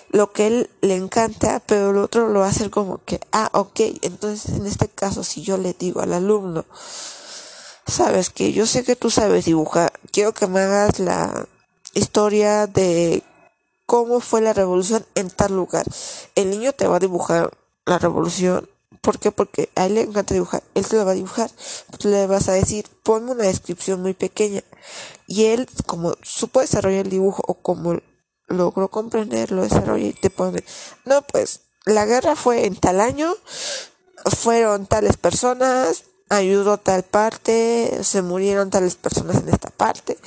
lo 0.10 0.32
que 0.32 0.48
él 0.48 0.70
le 0.82 0.96
encanta, 0.96 1.62
pero 1.66 1.92
el 1.92 1.98
otro 1.98 2.30
lo 2.30 2.40
va 2.40 2.48
a 2.48 2.50
hacer 2.50 2.70
como 2.70 3.04
que, 3.04 3.20
ah, 3.32 3.50
ok, 3.54 3.80
entonces 4.02 4.56
en 4.56 4.66
este 4.66 4.88
caso 4.88 5.24
si 5.24 5.42
yo 5.42 5.58
le 5.58 5.74
digo 5.74 6.02
al 6.02 6.14
alumno, 6.14 6.66
sabes 7.86 8.30
que 8.30 8.54
yo 8.54 8.66
sé 8.66 8.84
que 8.84 8.96
tú 8.96 9.10
sabes 9.10 9.46
dibujar, 9.46 9.92
quiero 10.12 10.34
que 10.34 10.48
me 10.48 10.62
hagas 10.62 11.00
la 11.00 11.48
historia 11.94 12.68
de 12.68 13.24
cómo 13.86 14.20
fue 14.20 14.42
la 14.42 14.54
revolución 14.54 15.06
en 15.16 15.30
tal 15.30 15.56
lugar. 15.56 15.86
El 16.36 16.50
niño 16.50 16.74
te 16.74 16.88
va 16.88 16.98
a 16.98 17.00
dibujar 17.00 17.52
la 17.86 17.98
revolución 17.98 18.68
¿Por 19.08 19.20
qué? 19.20 19.32
Porque 19.32 19.70
a 19.76 19.86
él 19.86 19.96
le 19.96 20.02
encanta 20.02 20.34
dibujar. 20.34 20.64
Él 20.74 20.86
te 20.86 20.98
lo 20.98 21.06
va 21.06 21.12
a 21.12 21.16
dibujar. 21.16 21.50
Tú 21.98 22.10
le 22.10 22.28
vas 22.28 22.50
a 22.50 22.52
decir, 22.52 22.86
ponme 23.04 23.32
una 23.32 23.46
descripción 23.46 24.02
muy 24.02 24.14
pequeña. 24.14 24.64
Y 25.28 25.46
él, 25.46 25.66
como 25.86 26.16
supo 26.24 26.60
desarrollar 26.60 27.06
el 27.06 27.10
dibujo 27.10 27.42
o 27.48 27.54
como 27.54 28.00
logró 28.48 28.90
comprender, 28.90 29.52
lo 29.52 29.66
y 29.98 30.14
te 30.14 30.30
pone, 30.30 30.64
no, 31.06 31.22
pues 31.22 31.62
la 31.86 32.06
guerra 32.06 32.36
fue 32.36 32.66
en 32.66 32.76
tal 32.76 33.00
año, 33.02 33.34
fueron 34.36 34.88
tales 34.88 35.18
personas, 35.18 36.04
ayudó 36.30 36.78
tal 36.78 37.04
parte, 37.04 38.04
se 38.04 38.22
murieron 38.22 38.70
tales 38.70 38.96
personas 38.96 39.38
en 39.38 39.50
esta 39.50 39.70
parte 39.70 40.18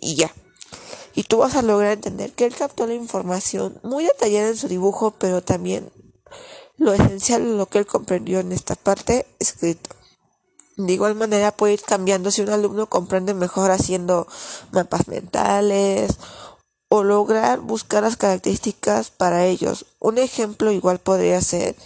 y 0.00 0.16
ya. 0.16 0.32
Y 1.14 1.24
tú 1.24 1.38
vas 1.38 1.56
a 1.56 1.62
lograr 1.62 1.92
entender 1.92 2.32
que 2.32 2.46
él 2.46 2.54
captó 2.54 2.86
la 2.86 2.94
información 2.94 3.80
muy 3.82 4.04
detallada 4.04 4.48
en 4.48 4.56
su 4.56 4.68
dibujo, 4.68 5.12
pero 5.18 5.42
también 5.42 5.90
lo 6.76 6.92
esencial, 6.92 7.56
lo 7.56 7.66
que 7.66 7.78
él 7.78 7.86
comprendió 7.86 8.38
en 8.38 8.52
esta 8.52 8.76
parte 8.76 9.26
escrito. 9.40 9.90
De 10.76 10.92
igual 10.92 11.16
manera 11.16 11.50
puede 11.50 11.72
ir 11.72 11.82
cambiando 11.82 12.30
si 12.30 12.42
un 12.42 12.50
alumno 12.50 12.88
comprende 12.88 13.34
mejor 13.34 13.72
haciendo 13.72 14.28
mapas 14.70 15.08
mentales 15.08 16.16
o 16.88 17.02
lograr 17.02 17.60
buscar 17.60 18.02
las 18.02 18.16
características 18.16 19.10
para 19.10 19.44
ellos. 19.46 19.86
Un 20.00 20.18
ejemplo 20.18 20.72
igual 20.72 20.98
podría 20.98 21.40
ser, 21.40 21.76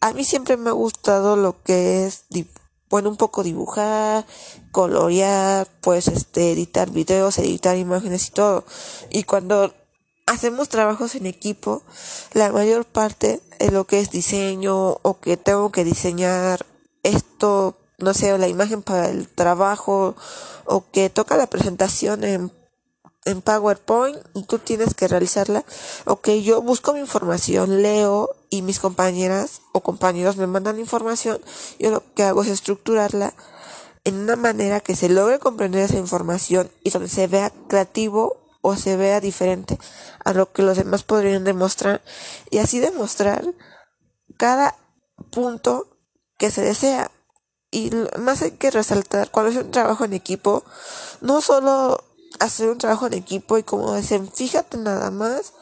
a 0.00 0.12
mí 0.12 0.24
siempre 0.24 0.56
me 0.56 0.70
ha 0.70 0.74
gustado 0.74 1.36
lo 1.36 1.62
que 1.62 2.06
es, 2.06 2.24
bueno, 2.90 3.10
un 3.10 3.16
poco 3.16 3.42
dibujar, 3.42 4.26
colorear, 4.72 5.68
pues 5.80 6.08
este, 6.08 6.52
editar 6.52 6.90
videos, 6.90 7.38
editar 7.38 7.76
imágenes 7.76 8.28
y 8.28 8.30
todo. 8.30 8.64
Y 9.10 9.24
cuando 9.24 9.72
hacemos 10.26 10.68
trabajos 10.68 11.14
en 11.14 11.26
equipo, 11.26 11.82
la 12.32 12.52
mayor 12.52 12.84
parte 12.84 13.40
de 13.58 13.70
lo 13.70 13.86
que 13.86 14.00
es 14.00 14.10
diseño 14.10 14.98
o 15.02 15.18
que 15.20 15.36
tengo 15.36 15.72
que 15.72 15.84
diseñar 15.84 16.64
esto, 17.02 17.76
no 17.98 18.14
sé, 18.14 18.36
la 18.38 18.48
imagen 18.48 18.82
para 18.82 19.08
el 19.08 19.28
trabajo 19.28 20.14
o 20.64 20.84
que 20.90 21.10
toca 21.10 21.36
la 21.36 21.48
presentación 21.48 22.24
en 22.24 22.52
en 23.28 23.42
PowerPoint 23.42 24.16
y 24.34 24.42
tú 24.44 24.58
tienes 24.58 24.94
que 24.94 25.06
realizarla. 25.06 25.62
Ok, 26.06 26.30
yo 26.42 26.62
busco 26.62 26.94
mi 26.94 27.00
información, 27.00 27.82
leo 27.82 28.30
y 28.48 28.62
mis 28.62 28.80
compañeras 28.80 29.60
o 29.72 29.82
compañeros 29.82 30.38
me 30.38 30.46
mandan 30.46 30.78
información. 30.78 31.38
Yo 31.78 31.90
lo 31.90 32.02
que 32.14 32.22
hago 32.22 32.42
es 32.42 32.48
estructurarla 32.48 33.34
en 34.04 34.14
una 34.14 34.36
manera 34.36 34.80
que 34.80 34.96
se 34.96 35.10
logre 35.10 35.38
comprender 35.38 35.82
esa 35.82 35.98
información 35.98 36.70
y 36.82 36.88
donde 36.88 37.10
se 37.10 37.26
vea 37.26 37.52
creativo 37.68 38.40
o 38.62 38.76
se 38.76 38.96
vea 38.96 39.20
diferente 39.20 39.78
a 40.24 40.32
lo 40.32 40.50
que 40.50 40.62
los 40.62 40.78
demás 40.78 41.02
podrían 41.02 41.44
demostrar 41.44 42.00
y 42.50 42.58
así 42.58 42.78
demostrar 42.78 43.44
cada 44.38 44.74
punto 45.30 45.86
que 46.38 46.50
se 46.50 46.62
desea. 46.62 47.10
Y 47.70 47.90
más 48.18 48.40
hay 48.40 48.52
que 48.52 48.70
resaltar 48.70 49.30
cuando 49.30 49.52
es 49.52 49.62
un 49.62 49.70
trabajo 49.70 50.06
en 50.06 50.14
equipo, 50.14 50.64
no 51.20 51.42
solo 51.42 52.07
hacer 52.40 52.70
un 52.70 52.78
trabajo 52.78 53.06
en 53.06 53.14
equipo 53.14 53.58
y 53.58 53.62
como 53.62 53.94
dicen, 53.94 54.30
fíjate 54.32 54.76
nada 54.78 55.10
más 55.10 55.52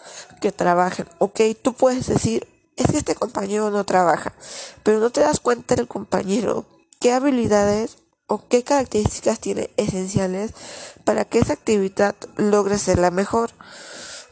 que 0.41 0.53
trabajen. 0.53 1.09
Ok, 1.19 1.41
tú 1.63 1.75
puedes 1.75 2.07
decir, 2.07 2.47
es 2.77 2.87
que 2.87 2.99
este 2.99 3.15
compañero 3.15 3.71
no 3.71 3.85
trabaja, 3.85 4.35
pero 4.83 5.01
no 5.01 5.11
te 5.11 5.21
das 5.21 5.41
cuenta 5.41 5.75
del 5.75 5.89
compañero 5.89 6.67
qué 7.01 7.13
habilidades 7.13 7.99
o 8.27 8.49
qué 8.49 8.65
características 8.65 9.41
tiene 9.41 9.71
esenciales 9.77 10.53
para 11.05 11.25
que 11.25 11.39
esa 11.39 11.55
actividad 11.55 12.15
logre 12.37 12.79
ser 12.79 12.99
la 12.99 13.11
mejor. 13.11 13.51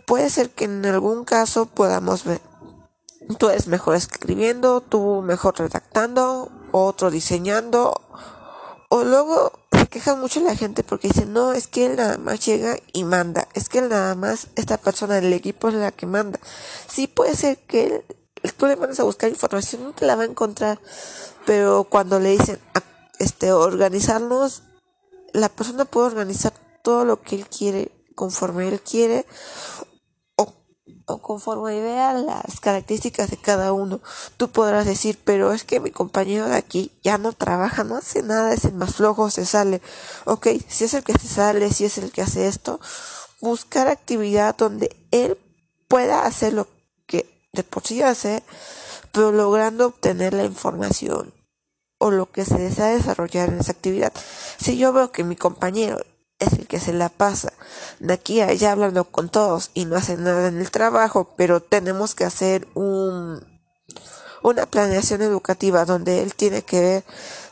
Puede 0.07 0.29
ser 0.31 0.51
que 0.51 0.65
en 0.65 0.85
algún 0.85 1.25
caso 1.25 1.67
podamos 1.67 2.25
ver, 2.25 2.41
tú 3.39 3.49
eres 3.49 3.69
mejor 3.69 3.95
escribiendo, 3.97 4.81
tú 4.81 5.23
mejor 5.23 5.59
redactando, 5.59 6.51
otro 6.73 7.11
diseñando, 7.11 8.01
o 8.91 9.05
luego 9.05 9.53
queja 9.95 10.17
mucho 10.17 10.41
la 10.41 10.57
gente 10.57 10.83
porque 10.83 11.07
dice, 11.07 11.25
no, 11.25 11.53
es 11.53 11.69
que 11.69 11.87
él 11.87 11.95
nada 11.95 12.19
más 12.19 12.45
llega 12.45 12.77
y 12.93 13.05
manda. 13.05 13.47
Es 13.55 13.69
que 13.69 13.79
él 13.79 13.89
nada 13.89 14.17
más, 14.17 14.49
esta 14.57 14.77
persona 14.77 15.15
del 15.15 15.33
equipo 15.33 15.69
es 15.69 15.75
la 15.75 15.93
que 15.93 16.05
manda. 16.05 16.41
Sí 16.89 17.07
puede 17.07 17.37
ser 17.37 17.59
que 17.59 18.03
él, 18.43 18.53
tú 18.57 18.67
le 18.67 18.75
mandas 18.75 18.99
a 18.99 19.05
buscar 19.05 19.31
información, 19.31 19.85
no 19.85 19.93
te 19.93 20.05
la 20.05 20.17
va 20.17 20.25
a 20.25 20.27
encontrar. 20.27 20.81
Pero 21.47 21.85
cuando 21.85 22.19
le 22.19 22.31
dicen, 22.31 22.59
este, 23.21 23.53
organizarnos, 23.53 24.65
la 25.33 25.49
persona 25.49 25.85
puede 25.85 26.09
organizar 26.09 26.53
todo 26.83 27.05
lo 27.05 27.23
que 27.23 27.37
él 27.37 27.47
quiere, 27.47 27.93
conforme 28.17 28.67
él 28.67 28.81
quiere, 28.81 29.27
o 31.07 31.19
conforme 31.19 31.81
vea 31.81 32.15
las 32.15 32.61
características 32.61 33.31
de 33.31 33.37
cada 33.37 33.73
uno, 33.73 34.01
tú 34.37 34.51
podrás 34.51 34.87
decir, 34.87 35.19
pero 35.25 35.53
es 35.53 35.65
que 35.65 35.81
mi 35.81 35.91
compañero 35.91 36.49
de 36.49 36.57
aquí 36.57 36.93
ya 37.03 37.19
no 37.19 37.33
trabaja, 37.33 37.85
no 37.85 37.97
hace 37.97 38.23
nada, 38.23 38.55
es 38.55 38.65
el 38.65 38.75
más 38.75 38.95
flojo, 38.95 39.31
se 39.31 39.45
sale. 39.45 39.83
Ok, 40.25 40.49
si 40.69 40.85
es 40.85 40.95
el 40.95 41.05
que 41.05 41.13
se 41.19 41.29
sale, 41.29 41.71
si 41.73 41.85
es 41.85 41.99
el 41.99 42.11
que 42.11 42.23
hace 42.23 42.47
esto, 42.47 42.81
buscar 43.41 43.89
actividad 43.89 44.57
donde 44.57 44.97
él 45.11 45.39
pueda 45.89 46.25
hacer 46.25 46.55
lo 46.55 46.67
que 47.07 47.49
de 47.53 47.63
por 47.63 47.87
sí 47.87 48.03
hace, 48.03 48.43
pero 49.13 49.31
logrando 49.33 49.87
obtener 49.87 50.33
la 50.33 50.45
información 50.45 51.33
o 51.99 52.11
lo 52.11 52.31
que 52.31 52.45
se 52.45 52.59
desea 52.59 52.87
desarrollar 52.87 53.51
en 53.51 53.61
esa 53.61 53.73
actividad. 53.73 54.13
Si 54.59 54.77
yo 54.77 54.93
veo 54.93 55.13
que 55.13 55.25
mi 55.25 55.37
compañero 55.37 55.99
es 56.45 56.53
el 56.53 56.67
que 56.67 56.81
se 56.81 56.93
la 56.93 57.09
pasa. 57.09 57.53
De 58.01 58.15
aquí 58.15 58.41
a 58.41 58.47
allá 58.47 58.73
hablando 58.73 59.05
con 59.05 59.29
todos 59.29 59.71
y 59.75 59.85
no 59.85 59.97
hace 59.97 60.17
nada 60.17 60.49
en 60.49 60.59
el 60.59 60.71
trabajo, 60.71 61.35
pero 61.37 61.61
tenemos 61.61 62.15
que 62.15 62.25
hacer 62.25 62.69
un 62.75 63.45
una 64.43 64.67
planeación 64.67 65.23
educativa 65.23 65.87
donde 65.87 66.23
él 66.23 66.35
tiene 66.35 66.63
que 66.63 66.81
ver, 66.81 67.05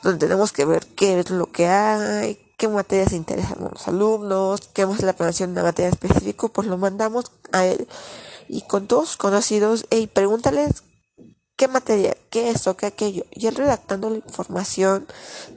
donde 0.03 0.27
tenemos 0.27 0.53
que 0.53 0.67
ver 0.67 0.87
qué 0.95 1.21
es 1.21 1.31
lo 1.31 1.51
que 1.51 1.67
hay, 1.67 2.39
qué 2.59 2.69
materias 2.69 3.13
interesan 3.13 3.65
a 3.65 3.71
los 3.71 3.89
alumnos, 3.89 4.61
qué 4.75 4.83
es 4.83 5.03
la 5.03 5.15
planeación 5.15 5.55
de 5.55 5.61
una 5.61 5.71
materia 5.71 5.89
específica, 5.89 6.49
pues 6.49 6.69
lo 6.69 6.77
mandamos 6.77 7.33
a 7.53 7.65
él 7.65 7.89
y 8.47 8.61
con 8.63 8.87
todos 8.87 9.17
conocidos, 9.17 9.87
hey, 9.91 10.07
pregúntales 10.13 10.85
qué 11.57 11.69
materia, 11.69 12.17
qué 12.31 12.51
esto, 12.51 12.77
qué 12.77 12.87
aquello. 12.87 13.25
Y 13.31 13.47
él 13.47 13.55
redactando 13.55 14.11
la 14.11 14.17
información 14.17 15.07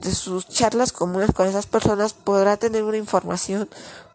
de 0.01 0.13
sus 0.13 0.47
charlas 0.47 0.91
comunes 0.91 1.31
con 1.33 1.47
esas 1.47 1.65
personas 1.65 2.13
podrá 2.13 2.57
tener 2.57 2.83
una 2.83 2.97
información 2.97 3.69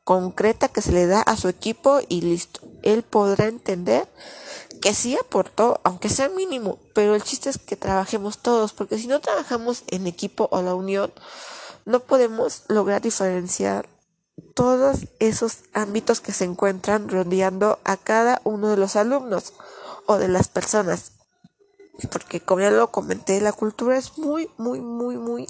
concreta 0.05 0.69
que 0.69 0.83
se 0.83 0.93
le 0.93 1.07
da 1.07 1.23
a 1.23 1.37
su 1.37 1.49
equipo 1.49 2.01
y 2.09 2.21
listo. 2.23 2.61
Él 2.83 3.03
podrá 3.03 3.47
entender 3.47 4.09
que 4.81 4.95
sí 4.95 5.17
aportó, 5.17 5.81
aunque 5.85 6.09
sea 6.09 6.29
mínimo, 6.29 6.79
pero 6.95 7.15
el 7.15 7.23
chiste 7.23 7.51
es 7.51 7.59
que 7.59 7.77
trabajemos 7.77 8.39
todos, 8.39 8.73
porque 8.73 8.99
si 8.99 9.07
no 9.07 9.21
trabajamos 9.21 9.85
en 9.89 10.07
equipo 10.07 10.49
o 10.51 10.63
la 10.63 10.75
unión, 10.75 11.13
no 11.85 12.01
podemos 12.01 12.65
lograr 12.69 13.03
diferenciar 13.03 13.89
todos 14.55 15.07
esos 15.19 15.59
ámbitos 15.75 16.21
que 16.21 16.33
se 16.33 16.45
encuentran 16.45 17.09
rodeando 17.09 17.79
a 17.85 17.97
cada 17.97 18.41
uno 18.45 18.69
de 18.71 18.77
los 18.77 18.97
alumnos 18.97 19.53
o 20.07 20.17
de 20.17 20.29
las 20.29 20.49
personas 20.49 21.13
porque 22.09 22.41
como 22.41 22.63
ya 22.63 22.71
lo 22.71 22.91
comenté, 22.91 23.41
la 23.41 23.53
cultura 23.53 23.97
es 23.97 24.19
muy, 24.19 24.51
muy, 24.57 24.81
muy, 24.81 25.17
muy 25.17 25.47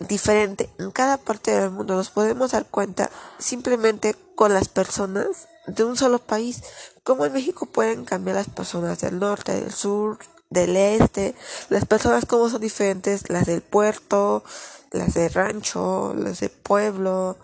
diferente. 0.00 0.70
En 0.78 0.90
cada 0.90 1.16
parte 1.16 1.52
del 1.52 1.70
mundo 1.70 1.94
nos 1.94 2.10
podemos 2.10 2.52
dar 2.52 2.66
cuenta 2.66 3.10
simplemente 3.38 4.16
con 4.34 4.52
las 4.52 4.68
personas 4.68 5.48
de 5.66 5.84
un 5.84 5.96
solo 5.96 6.18
país. 6.18 6.62
Como 7.04 7.24
en 7.24 7.32
México 7.32 7.66
pueden 7.66 8.04
cambiar 8.04 8.36
las 8.36 8.48
personas 8.48 9.00
del 9.00 9.18
norte, 9.18 9.52
del 9.52 9.72
sur, 9.72 10.18
del 10.50 10.76
este, 10.76 11.34
las 11.68 11.84
personas 11.86 12.26
como 12.26 12.48
son 12.48 12.60
diferentes, 12.60 13.28
las 13.30 13.46
del 13.46 13.62
puerto, 13.62 14.44
las 14.90 15.14
de 15.14 15.28
rancho, 15.28 16.14
las 16.14 16.40
de 16.40 16.48
pueblo, 16.48 17.38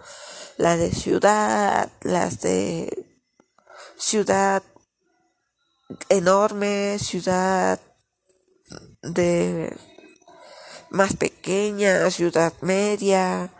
las 0.58 0.78
de 0.78 0.92
ciudad, 0.92 1.90
las 2.02 2.40
de 2.40 3.06
ciudad 3.96 4.62
enorme, 6.08 6.98
ciudad 6.98 7.80
de 9.02 9.74
más 10.90 11.16
pequeña, 11.16 12.10
ciudad 12.10 12.52
media, 12.60 13.50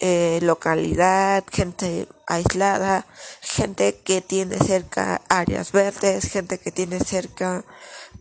eh, 0.00 0.40
localidad, 0.42 1.44
gente 1.50 2.08
aislada, 2.26 3.06
gente 3.40 4.00
que 4.00 4.20
tiene 4.20 4.58
cerca 4.58 5.22
áreas 5.28 5.72
verdes, 5.72 6.30
gente 6.30 6.58
que 6.58 6.72
tiene 6.72 7.00
cerca 7.00 7.64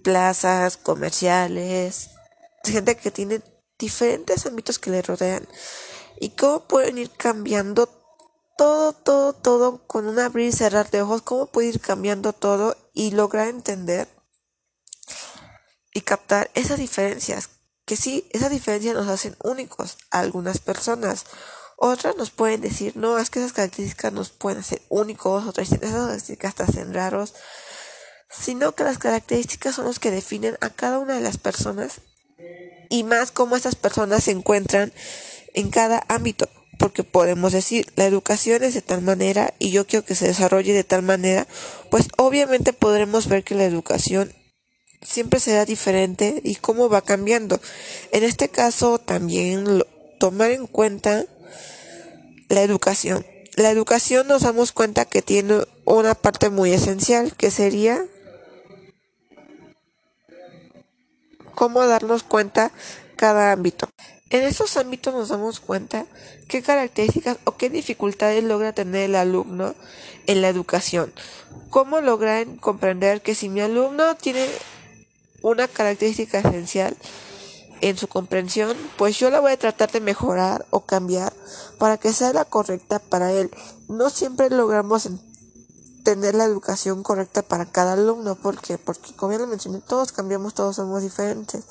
plazas 0.03 0.77
comerciales, 0.77 2.11
gente 2.63 2.95
que 2.95 3.11
tiene 3.11 3.41
diferentes 3.77 4.45
ámbitos 4.45 4.79
que 4.79 4.91
le 4.91 5.01
rodean. 5.01 5.47
Y 6.19 6.29
cómo 6.31 6.67
pueden 6.67 6.97
ir 6.97 7.09
cambiando 7.11 7.89
todo, 8.57 8.93
todo, 8.93 9.33
todo 9.33 9.85
con 9.87 10.07
un 10.07 10.19
abrir 10.19 10.49
y 10.49 10.51
cerrar 10.51 10.89
de 10.89 11.01
ojos, 11.01 11.21
cómo 11.23 11.47
puede 11.47 11.69
ir 11.69 11.81
cambiando 11.81 12.33
todo 12.33 12.77
y 12.93 13.11
lograr 13.11 13.47
entender 13.47 14.07
y 15.93 16.01
captar 16.01 16.49
esas 16.53 16.79
diferencias, 16.79 17.49
que 17.85 17.97
sí, 17.97 18.27
esas 18.31 18.51
diferencias 18.51 18.95
nos 18.95 19.07
hacen 19.07 19.35
únicos 19.43 19.97
a 20.11 20.19
algunas 20.19 20.59
personas. 20.59 21.25
Otras 21.77 22.15
nos 22.15 22.31
pueden 22.31 22.61
decir, 22.61 22.95
no, 22.95 23.17
es 23.19 23.29
que 23.29 23.39
esas 23.39 23.53
características 23.53 24.13
nos 24.13 24.29
pueden 24.29 24.59
hacer 24.59 24.81
únicos, 24.89 25.45
otras 25.45 25.69
dicen, 25.69 25.87
esas 25.87 26.05
características 26.07 26.55
te 26.55 26.63
hacen 26.63 26.93
raros. 26.93 27.33
sino 28.29 28.73
que 28.73 28.83
las 28.83 28.97
características 28.97 29.75
son 29.75 29.85
los 29.85 29.99
que 29.99 30.09
definen 30.09 30.57
a 30.61 30.69
cada 30.71 30.97
una 30.97 31.13
de 31.13 31.21
las 31.21 31.37
personas 31.37 32.01
y 32.89 33.03
más 33.03 33.31
cómo 33.31 33.55
estas 33.55 33.75
personas 33.75 34.23
se 34.23 34.31
encuentran 34.31 34.91
en 35.53 35.69
cada 35.69 36.03
ámbito. 36.07 36.49
Porque 36.83 37.05
podemos 37.05 37.53
decir, 37.53 37.85
la 37.95 38.03
educación 38.03 38.61
es 38.61 38.73
de 38.73 38.81
tal 38.81 39.01
manera 39.01 39.53
y 39.57 39.71
yo 39.71 39.87
quiero 39.87 40.03
que 40.03 40.15
se 40.15 40.27
desarrolle 40.27 40.73
de 40.73 40.83
tal 40.83 41.01
manera, 41.01 41.47
pues 41.89 42.09
obviamente 42.17 42.73
podremos 42.73 43.29
ver 43.29 43.45
que 43.45 43.55
la 43.55 43.63
educación 43.63 44.33
siempre 45.01 45.39
será 45.39 45.63
diferente 45.63 46.41
y 46.43 46.55
cómo 46.55 46.89
va 46.89 46.99
cambiando. 46.99 47.61
En 48.11 48.25
este 48.25 48.49
caso 48.49 48.99
también 48.99 49.81
tomar 50.19 50.51
en 50.51 50.67
cuenta 50.67 51.25
la 52.49 52.63
educación. 52.63 53.25
La 53.55 53.71
educación 53.71 54.27
nos 54.27 54.41
damos 54.41 54.73
cuenta 54.73 55.05
que 55.05 55.21
tiene 55.21 55.65
una 55.85 56.15
parte 56.15 56.49
muy 56.49 56.73
esencial 56.73 57.33
que 57.37 57.49
sería 57.49 58.05
cómo 61.55 61.87
darnos 61.87 62.23
cuenta 62.23 62.73
cada 63.15 63.53
ámbito. 63.53 63.87
En 64.33 64.41
estos 64.41 64.77
ámbitos 64.77 65.13
nos 65.13 65.29
damos 65.29 65.59
cuenta 65.59 66.07
qué 66.47 66.63
características 66.63 67.37
o 67.43 67.55
qué 67.55 67.69
dificultades 67.69 68.43
logra 68.43 68.73
tener 68.73 69.03
el 69.03 69.15
alumno 69.15 69.75
en 70.25 70.41
la 70.41 70.49
educación. 70.49 71.13
Cómo 71.69 72.01
lograr 72.01 72.47
comprender 72.59 73.21
que 73.21 73.35
si 73.35 73.47
mi 73.47 73.61
alumno 73.61 74.15
tiene 74.15 74.49
una 75.43 75.67
característica 75.67 76.39
esencial 76.39 76.97
en 77.81 77.95
su 77.95 78.07
comprensión, 78.07 78.75
pues 78.97 79.19
yo 79.19 79.29
la 79.29 79.39
voy 79.39 79.51
a 79.51 79.59
tratar 79.59 79.91
de 79.91 80.01
mejorar 80.01 80.65
o 80.71 80.79
cambiar 80.79 81.31
para 81.77 81.97
que 81.97 82.11
sea 82.11 82.33
la 82.33 82.45
correcta 82.45 82.97
para 82.97 83.31
él. 83.31 83.51
No 83.87 84.09
siempre 84.09 84.49
logramos 84.49 85.09
tener 86.03 86.33
la 86.33 86.45
educación 86.45 87.03
correcta 87.03 87.43
para 87.43 87.67
cada 87.67 87.93
alumno, 87.93 88.33
¿por 88.33 88.59
qué? 88.59 88.79
Porque 88.79 89.13
como 89.15 89.33
ya 89.33 89.37
lo 89.37 89.45
mencioné, 89.47 89.79
todos 89.79 90.11
cambiamos, 90.11 90.55
todos 90.55 90.77
somos 90.77 91.03
diferentes. 91.03 91.65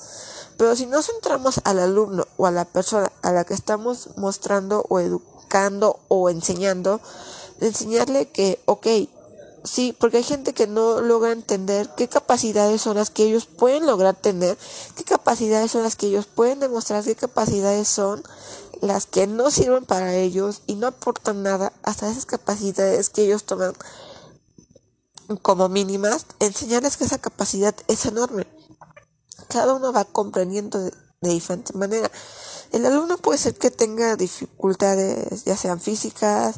Pero 0.63 0.77
si 0.77 0.85
no 0.85 1.01
centramos 1.01 1.59
al 1.65 1.77
alumno 1.77 2.25
o 2.37 2.47
a 2.47 2.51
la 2.51 2.63
persona 2.63 3.11
a 3.21 3.33
la 3.33 3.43
que 3.43 3.53
estamos 3.53 4.11
mostrando 4.15 4.85
o 4.87 5.01
educando 5.01 5.99
o 6.07 6.29
enseñando, 6.29 7.01
enseñarle 7.59 8.29
que, 8.29 8.61
ok, 8.63 8.87
Sí, 9.65 9.93
porque 9.97 10.17
hay 10.17 10.23
gente 10.23 10.53
que 10.53 10.65
no 10.65 11.01
logra 11.01 11.33
entender 11.33 11.89
qué 11.97 12.07
capacidades 12.07 12.81
son 12.81 12.95
las 12.95 13.09
que 13.09 13.23
ellos 13.23 13.45
pueden 13.45 13.85
lograr 13.85 14.15
tener, 14.15 14.57
qué 14.95 15.03
capacidades 15.03 15.71
son 15.71 15.83
las 15.83 15.97
que 15.97 16.07
ellos 16.07 16.27
pueden 16.27 16.61
demostrar, 16.61 17.03
qué 17.03 17.15
capacidades 17.15 17.89
son 17.89 18.23
las 18.81 19.05
que 19.05 19.27
no 19.27 19.51
sirven 19.51 19.85
para 19.85 20.15
ellos 20.15 20.61
y 20.65 20.75
no 20.75 20.87
aportan 20.87 21.43
nada 21.43 21.73
hasta 21.83 22.09
esas 22.09 22.25
capacidades 22.25 23.09
que 23.09 23.23
ellos 23.23 23.43
toman 23.43 23.73
como 25.41 25.67
mínimas, 25.67 26.25
enseñarles 26.39 26.95
que 26.95 27.03
esa 27.03 27.17
capacidad 27.17 27.75
es 27.89 28.05
enorme. 28.05 28.47
Cada 29.47 29.73
uno 29.73 29.91
va 29.91 30.05
comprendiendo 30.05 30.79
de, 30.79 30.91
diferente 31.21 31.73
manera. 31.73 32.11
El 32.71 32.85
alumno 32.85 33.17
puede 33.17 33.37
ser 33.37 33.55
que 33.55 33.71
tenga 33.71 34.15
dificultades, 34.15 35.45
ya 35.45 35.55
sean 35.55 35.79
físicas, 35.79 36.55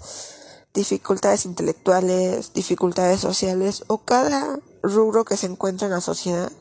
dificultades 0.74 1.46
intelectuales, 1.46 2.54
dificultades 2.54 3.20
sociales 3.20 3.84
o 3.88 4.00
cada 4.00 4.60
rubro 4.82 5.25
que 5.25 5.38
se 5.38 5.48
encuentra 5.48 5.88
en 5.88 5.94
la 5.94 6.01
sociedad 6.01 6.51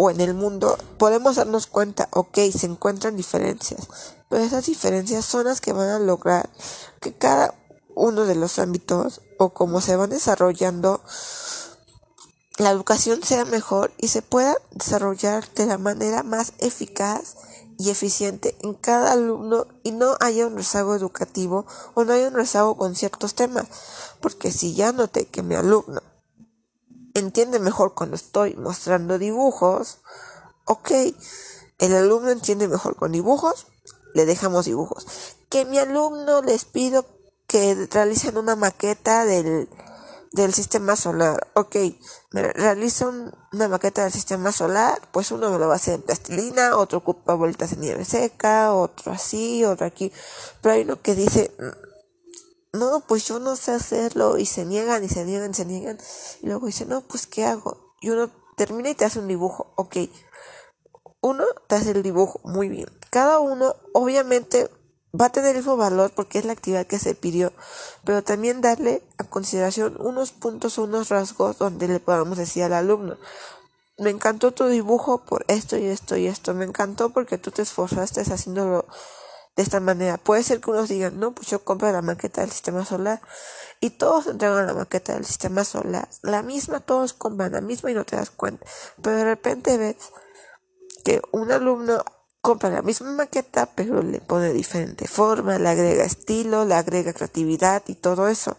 o 0.00 0.10
en 0.10 0.20
el 0.20 0.32
mundo, 0.32 0.78
podemos 0.96 1.36
darnos 1.36 1.66
cuenta, 1.66 2.08
ok, 2.12 2.38
se 2.56 2.66
encuentran 2.66 3.16
diferencias, 3.16 3.88
pero 4.28 4.44
esas 4.44 4.66
diferencias 4.66 5.24
son 5.24 5.46
las 5.46 5.60
que 5.60 5.72
van 5.72 5.88
a 5.88 5.98
lograr 5.98 6.48
que 7.00 7.12
cada 7.12 7.52
uno 7.96 8.24
de 8.24 8.36
los 8.36 8.60
ámbitos 8.60 9.20
o 9.38 9.52
como 9.52 9.80
se 9.80 9.96
van 9.96 10.10
desarrollando, 10.10 11.02
la 12.58 12.70
educación 12.70 13.22
sea 13.22 13.44
mejor 13.44 13.92
y 13.98 14.08
se 14.08 14.20
pueda 14.20 14.56
desarrollar 14.72 15.48
de 15.54 15.66
la 15.66 15.78
manera 15.78 16.24
más 16.24 16.52
eficaz 16.58 17.36
y 17.78 17.90
eficiente 17.90 18.56
en 18.62 18.74
cada 18.74 19.12
alumno 19.12 19.68
y 19.84 19.92
no 19.92 20.16
haya 20.18 20.48
un 20.48 20.56
rezago 20.56 20.96
educativo 20.96 21.64
o 21.94 22.04
no 22.04 22.12
haya 22.12 22.26
un 22.26 22.34
rezago 22.34 22.76
con 22.76 22.96
ciertos 22.96 23.34
temas. 23.34 23.68
Porque 24.20 24.50
si 24.50 24.74
ya 24.74 24.90
noté 24.90 25.26
que 25.26 25.44
mi 25.44 25.54
alumno 25.54 26.02
entiende 27.14 27.60
mejor 27.60 27.94
cuando 27.94 28.16
estoy 28.16 28.56
mostrando 28.56 29.18
dibujos, 29.18 29.98
ok, 30.64 30.90
el 31.78 31.94
alumno 31.94 32.30
entiende 32.30 32.66
mejor 32.66 32.96
con 32.96 33.12
dibujos, 33.12 33.68
le 34.14 34.26
dejamos 34.26 34.64
dibujos. 34.64 35.06
Que 35.48 35.64
mi 35.64 35.78
alumno 35.78 36.42
les 36.42 36.64
pido 36.64 37.06
que 37.46 37.86
realicen 37.92 38.36
una 38.36 38.56
maqueta 38.56 39.24
del 39.24 39.68
del 40.32 40.52
sistema 40.52 40.96
solar. 40.96 41.48
Ok, 41.54 41.76
me 42.32 42.42
realizo 42.52 43.12
una 43.52 43.68
maqueta 43.68 44.02
del 44.02 44.12
sistema 44.12 44.52
solar, 44.52 45.00
pues 45.12 45.30
uno 45.30 45.50
me 45.50 45.58
lo 45.58 45.68
va 45.68 45.74
a 45.74 45.76
hacer 45.76 45.94
en 45.94 46.02
plastilina, 46.02 46.76
otro 46.76 46.98
ocupa 46.98 47.34
vueltas 47.34 47.72
en 47.72 47.80
nieve 47.80 48.04
seca, 48.04 48.72
otro 48.72 49.12
así, 49.12 49.64
otro 49.64 49.86
aquí. 49.86 50.12
Pero 50.60 50.74
hay 50.74 50.82
uno 50.82 51.00
que 51.00 51.14
dice, 51.14 51.52
no, 52.72 53.00
pues 53.06 53.26
yo 53.26 53.38
no 53.38 53.56
sé 53.56 53.72
hacerlo, 53.72 54.38
y 54.38 54.46
se 54.46 54.64
niegan, 54.64 55.02
y 55.04 55.08
se 55.08 55.24
niegan, 55.24 55.50
y 55.50 55.54
se 55.54 55.64
niegan. 55.64 55.98
Y 56.42 56.46
luego 56.46 56.66
dice, 56.66 56.86
no, 56.86 57.00
pues 57.02 57.26
¿qué 57.26 57.44
hago? 57.44 57.94
Y 58.00 58.10
uno 58.10 58.30
termina 58.56 58.90
y 58.90 58.94
te 58.94 59.04
hace 59.04 59.18
un 59.18 59.28
dibujo. 59.28 59.72
Ok, 59.76 59.96
uno 61.20 61.44
te 61.68 61.76
hace 61.76 61.92
el 61.92 62.02
dibujo, 62.02 62.40
muy 62.44 62.68
bien. 62.68 62.88
Cada 63.10 63.38
uno, 63.40 63.74
obviamente, 63.94 64.70
va 65.18 65.26
a 65.26 65.32
tener 65.32 65.50
el 65.50 65.56
mismo 65.58 65.76
valor 65.76 66.10
porque 66.14 66.38
es 66.38 66.44
la 66.44 66.52
actividad 66.52 66.86
que 66.86 66.98
se 66.98 67.14
pidió, 67.14 67.52
pero 68.04 68.22
también 68.22 68.60
darle 68.60 69.02
a 69.18 69.24
consideración 69.24 69.96
unos 70.00 70.32
puntos 70.32 70.78
unos 70.78 71.08
rasgos 71.08 71.58
donde 71.58 71.88
le 71.88 72.00
podamos 72.00 72.38
decir 72.38 72.64
al 72.64 72.74
alumno, 72.74 73.16
me 73.98 74.10
encantó 74.10 74.52
tu 74.52 74.66
dibujo 74.66 75.24
por 75.24 75.44
esto 75.48 75.76
y 75.76 75.86
esto 75.86 76.16
y 76.16 76.26
esto, 76.26 76.54
me 76.54 76.64
encantó 76.64 77.10
porque 77.10 77.38
tú 77.38 77.50
te 77.50 77.62
esforzaste 77.62 78.20
haciéndolo 78.20 78.86
de 79.56 79.64
esta 79.64 79.80
manera. 79.80 80.18
Puede 80.18 80.44
ser 80.44 80.60
que 80.60 80.70
unos 80.70 80.88
digan, 80.88 81.18
no, 81.18 81.32
pues 81.32 81.48
yo 81.48 81.64
compro 81.64 81.90
la 81.90 82.00
maqueta 82.00 82.42
del 82.42 82.52
sistema 82.52 82.84
solar 82.84 83.20
y 83.80 83.90
todos 83.90 84.28
entregan 84.28 84.66
la 84.66 84.74
maqueta 84.74 85.14
del 85.14 85.24
sistema 85.24 85.64
solar, 85.64 86.08
la 86.22 86.42
misma, 86.42 86.78
todos 86.78 87.12
compran 87.12 87.52
la 87.52 87.60
misma 87.60 87.90
y 87.90 87.94
no 87.94 88.04
te 88.04 88.14
das 88.14 88.30
cuenta, 88.30 88.64
pero 89.02 89.16
de 89.16 89.24
repente 89.24 89.76
ves 89.78 89.96
que 91.04 91.20
un 91.32 91.50
alumno 91.50 92.04
compra 92.48 92.70
la 92.70 92.80
misma 92.80 93.12
maqueta, 93.12 93.66
pero 93.66 94.02
le 94.02 94.20
pone 94.20 94.54
diferente 94.54 95.06
forma, 95.06 95.58
le 95.58 95.68
agrega 95.68 96.04
estilo, 96.04 96.64
le 96.64 96.76
agrega 96.76 97.12
creatividad 97.12 97.82
y 97.88 97.94
todo 97.94 98.26
eso. 98.26 98.56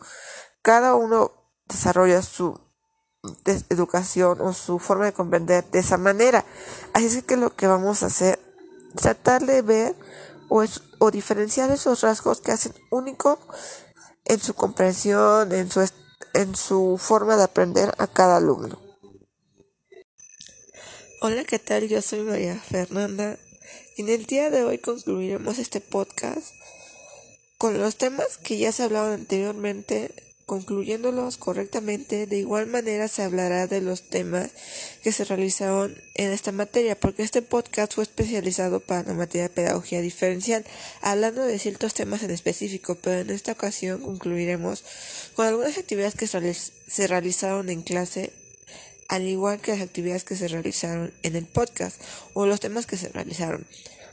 Cada 0.62 0.94
uno 0.94 1.32
desarrolla 1.68 2.22
su 2.22 2.60
educación 3.70 4.42
o 4.42 4.54
su 4.54 4.78
forma 4.78 5.06
de 5.06 5.14
comprender 5.14 5.66
de 5.72 5.80
esa 5.80 5.98
manera. 5.98 6.46
Así 6.94 7.08
es 7.08 7.24
que 7.24 7.36
lo 7.36 7.56
que 7.56 7.66
vamos 7.66 8.04
a 8.04 8.06
hacer, 8.06 8.38
tratar 8.96 9.44
de 9.48 9.64
ver 9.64 9.96
o, 10.50 10.64
o 11.00 11.10
diferenciar 11.10 11.72
esos 11.72 12.02
rasgos 12.02 12.42
que 12.42 12.52
hacen 12.52 12.76
único 12.92 13.40
en 14.26 14.40
su 14.40 14.54
comprensión, 14.54 15.52
en 15.52 15.72
su, 15.72 15.84
en 16.36 16.56
su 16.56 17.00
forma 17.00 17.38
de 17.38 17.44
aprender 17.44 17.96
a 17.98 18.06
cada 18.06 18.38
alumno. 18.38 18.80
Hola, 21.22 21.44
¿qué 21.44 21.58
tal? 21.58 21.88
Yo 21.88 22.04
soy 22.04 22.20
María 22.20 22.54
Fernanda 22.54 23.40
en 23.98 24.10
el 24.10 24.26
día 24.26 24.50
de 24.50 24.64
hoy 24.64 24.78
concluiremos 24.78 25.60
este 25.60 25.82
podcast 25.82 26.54
con 27.58 27.78
los 27.78 27.98
temas 27.98 28.38
que 28.38 28.58
ya 28.58 28.72
se 28.72 28.84
hablaban 28.84 29.12
anteriormente, 29.12 30.12
concluyéndolos 30.46 31.36
correctamente. 31.36 32.26
De 32.26 32.38
igual 32.38 32.68
manera 32.68 33.10
se 33.10 33.24
hablará 33.24 33.68
de 33.68 33.82
los 33.82 34.04
temas 34.04 34.52
que 35.04 35.12
se 35.12 35.26
realizaron 35.26 36.02
en 36.16 36.32
esta 36.32 36.54
materia, 36.54 36.98
porque 36.98 37.24
este 37.24 37.42
podcast 37.42 37.94
fue 37.94 38.06
especializado 38.06 38.80
para 38.80 39.10
la 39.10 39.14
materia 39.14 39.50
de 39.50 39.54
pedagogía 39.54 40.00
diferencial, 40.00 40.66
hablando 41.02 41.44
de 41.44 41.60
ciertos 41.60 41.94
temas 41.94 42.24
en 42.24 42.32
específico, 42.32 42.96
pero 42.96 43.20
en 43.20 43.30
esta 43.30 43.52
ocasión 43.52 44.02
concluiremos 44.02 44.86
con 45.36 45.46
algunas 45.46 45.78
actividades 45.78 46.16
que 46.16 46.28
se 46.28 47.08
realizaron 47.08 47.70
en 47.70 47.82
clase 47.82 48.32
al 49.10 49.28
igual 49.28 49.60
que 49.60 49.72
las 49.72 49.82
actividades 49.82 50.24
que 50.24 50.36
se 50.36 50.48
realizaron 50.48 51.14
en 51.24 51.36
el 51.36 51.46
podcast 51.46 52.02
o 52.34 52.46
los 52.46 52.60
temas 52.60 52.86
que 52.86 52.96
se 52.96 53.10
realizaron. 53.10 53.68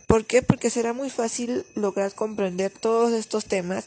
¿Por 0.07 0.25
qué? 0.25 0.43
Porque 0.43 0.71
será 0.71 0.93
muy 0.93 1.11
fácil 1.11 1.65
lograr 1.75 2.15
comprender 2.15 2.73
todos 2.73 3.13
estos 3.13 3.45
temas 3.45 3.87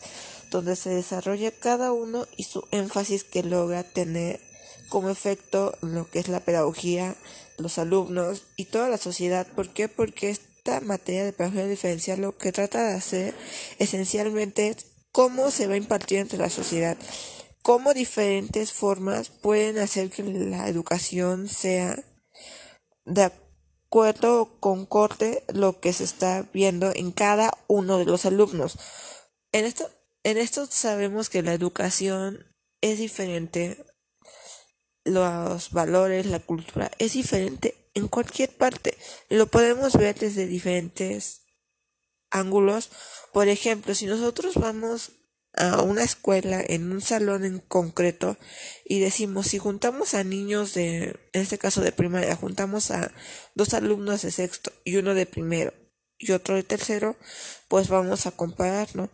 donde 0.51 0.75
se 0.75 0.89
desarrolla 0.89 1.51
cada 1.51 1.91
uno 1.91 2.27
y 2.37 2.43
su 2.43 2.67
énfasis 2.71 3.23
que 3.23 3.43
logra 3.43 3.83
tener 3.83 4.39
como 4.89 5.09
efecto 5.09 5.77
lo 5.81 6.09
que 6.09 6.19
es 6.19 6.27
la 6.27 6.39
pedagogía, 6.39 7.15
los 7.57 7.77
alumnos 7.77 8.43
y 8.55 8.65
toda 8.65 8.89
la 8.89 8.97
sociedad. 8.97 9.47
¿Por 9.47 9.69
qué? 9.69 9.87
Porque 9.87 10.29
esta 10.29 10.81
materia 10.81 11.23
de 11.23 11.33
pedagogía 11.33 11.67
diferencial 11.67 12.21
lo 12.21 12.37
que 12.37 12.51
trata 12.51 12.83
de 12.83 12.95
hacer 12.95 13.35
esencialmente 13.77 14.67
es 14.67 14.85
cómo 15.11 15.51
se 15.51 15.67
va 15.67 15.75
a 15.75 15.77
impartir 15.77 16.19
entre 16.19 16.39
la 16.39 16.49
sociedad 16.49 16.97
cómo 17.63 17.93
diferentes 17.93 18.73
formas 18.73 19.29
pueden 19.29 19.77
hacer 19.77 20.09
que 20.09 20.23
la 20.23 20.67
educación 20.67 21.47
sea 21.47 22.03
de 23.05 23.23
acuerdo 23.23 24.41
o 24.41 24.59
concorde 24.59 25.43
lo 25.53 25.79
que 25.79 25.93
se 25.93 26.03
está 26.03 26.47
viendo 26.53 26.91
en 26.95 27.11
cada 27.11 27.51
uno 27.67 27.97
de 27.97 28.05
los 28.05 28.25
alumnos. 28.25 28.77
En 29.51 29.65
esto, 29.65 29.89
en 30.23 30.37
esto 30.37 30.67
sabemos 30.67 31.29
que 31.29 31.41
la 31.41 31.53
educación 31.53 32.45
es 32.81 32.99
diferente 32.99 33.83
los 35.05 35.71
valores, 35.71 36.25
la 36.25 36.39
cultura 36.39 36.91
es 36.99 37.13
diferente 37.13 37.75
en 37.93 38.07
cualquier 38.07 38.55
parte. 38.55 38.97
Lo 39.29 39.47
podemos 39.47 39.93
ver 39.93 40.17
desde 40.17 40.45
diferentes 40.45 41.41
ángulos. 42.29 42.91
Por 43.33 43.47
ejemplo, 43.47 43.95
si 43.95 44.05
nosotros 44.05 44.55
vamos 44.55 45.11
a 45.59 45.81
una 45.81 46.03
escuela 46.03 46.63
en 46.65 46.91
un 46.91 47.01
salón 47.01 47.43
en 47.43 47.59
concreto 47.59 48.37
y 48.85 48.99
decimos 48.99 49.47
si 49.47 49.59
juntamos 49.59 50.13
a 50.13 50.23
niños 50.23 50.73
de 50.73 51.19
en 51.33 51.41
este 51.41 51.57
caso 51.57 51.81
de 51.81 51.91
primaria 51.91 52.35
juntamos 52.35 52.91
a 52.91 53.11
dos 53.55 53.73
alumnos 53.73 54.21
de 54.21 54.31
sexto 54.31 54.71
y 54.85 54.95
uno 54.95 55.13
de 55.13 55.25
primero 55.25 55.73
y 56.17 56.31
otro 56.31 56.55
de 56.55 56.63
tercero 56.63 57.17
pues 57.67 57.89
vamos 57.89 58.25
a 58.25 58.31
comparar 58.31 58.87
no 58.95 59.09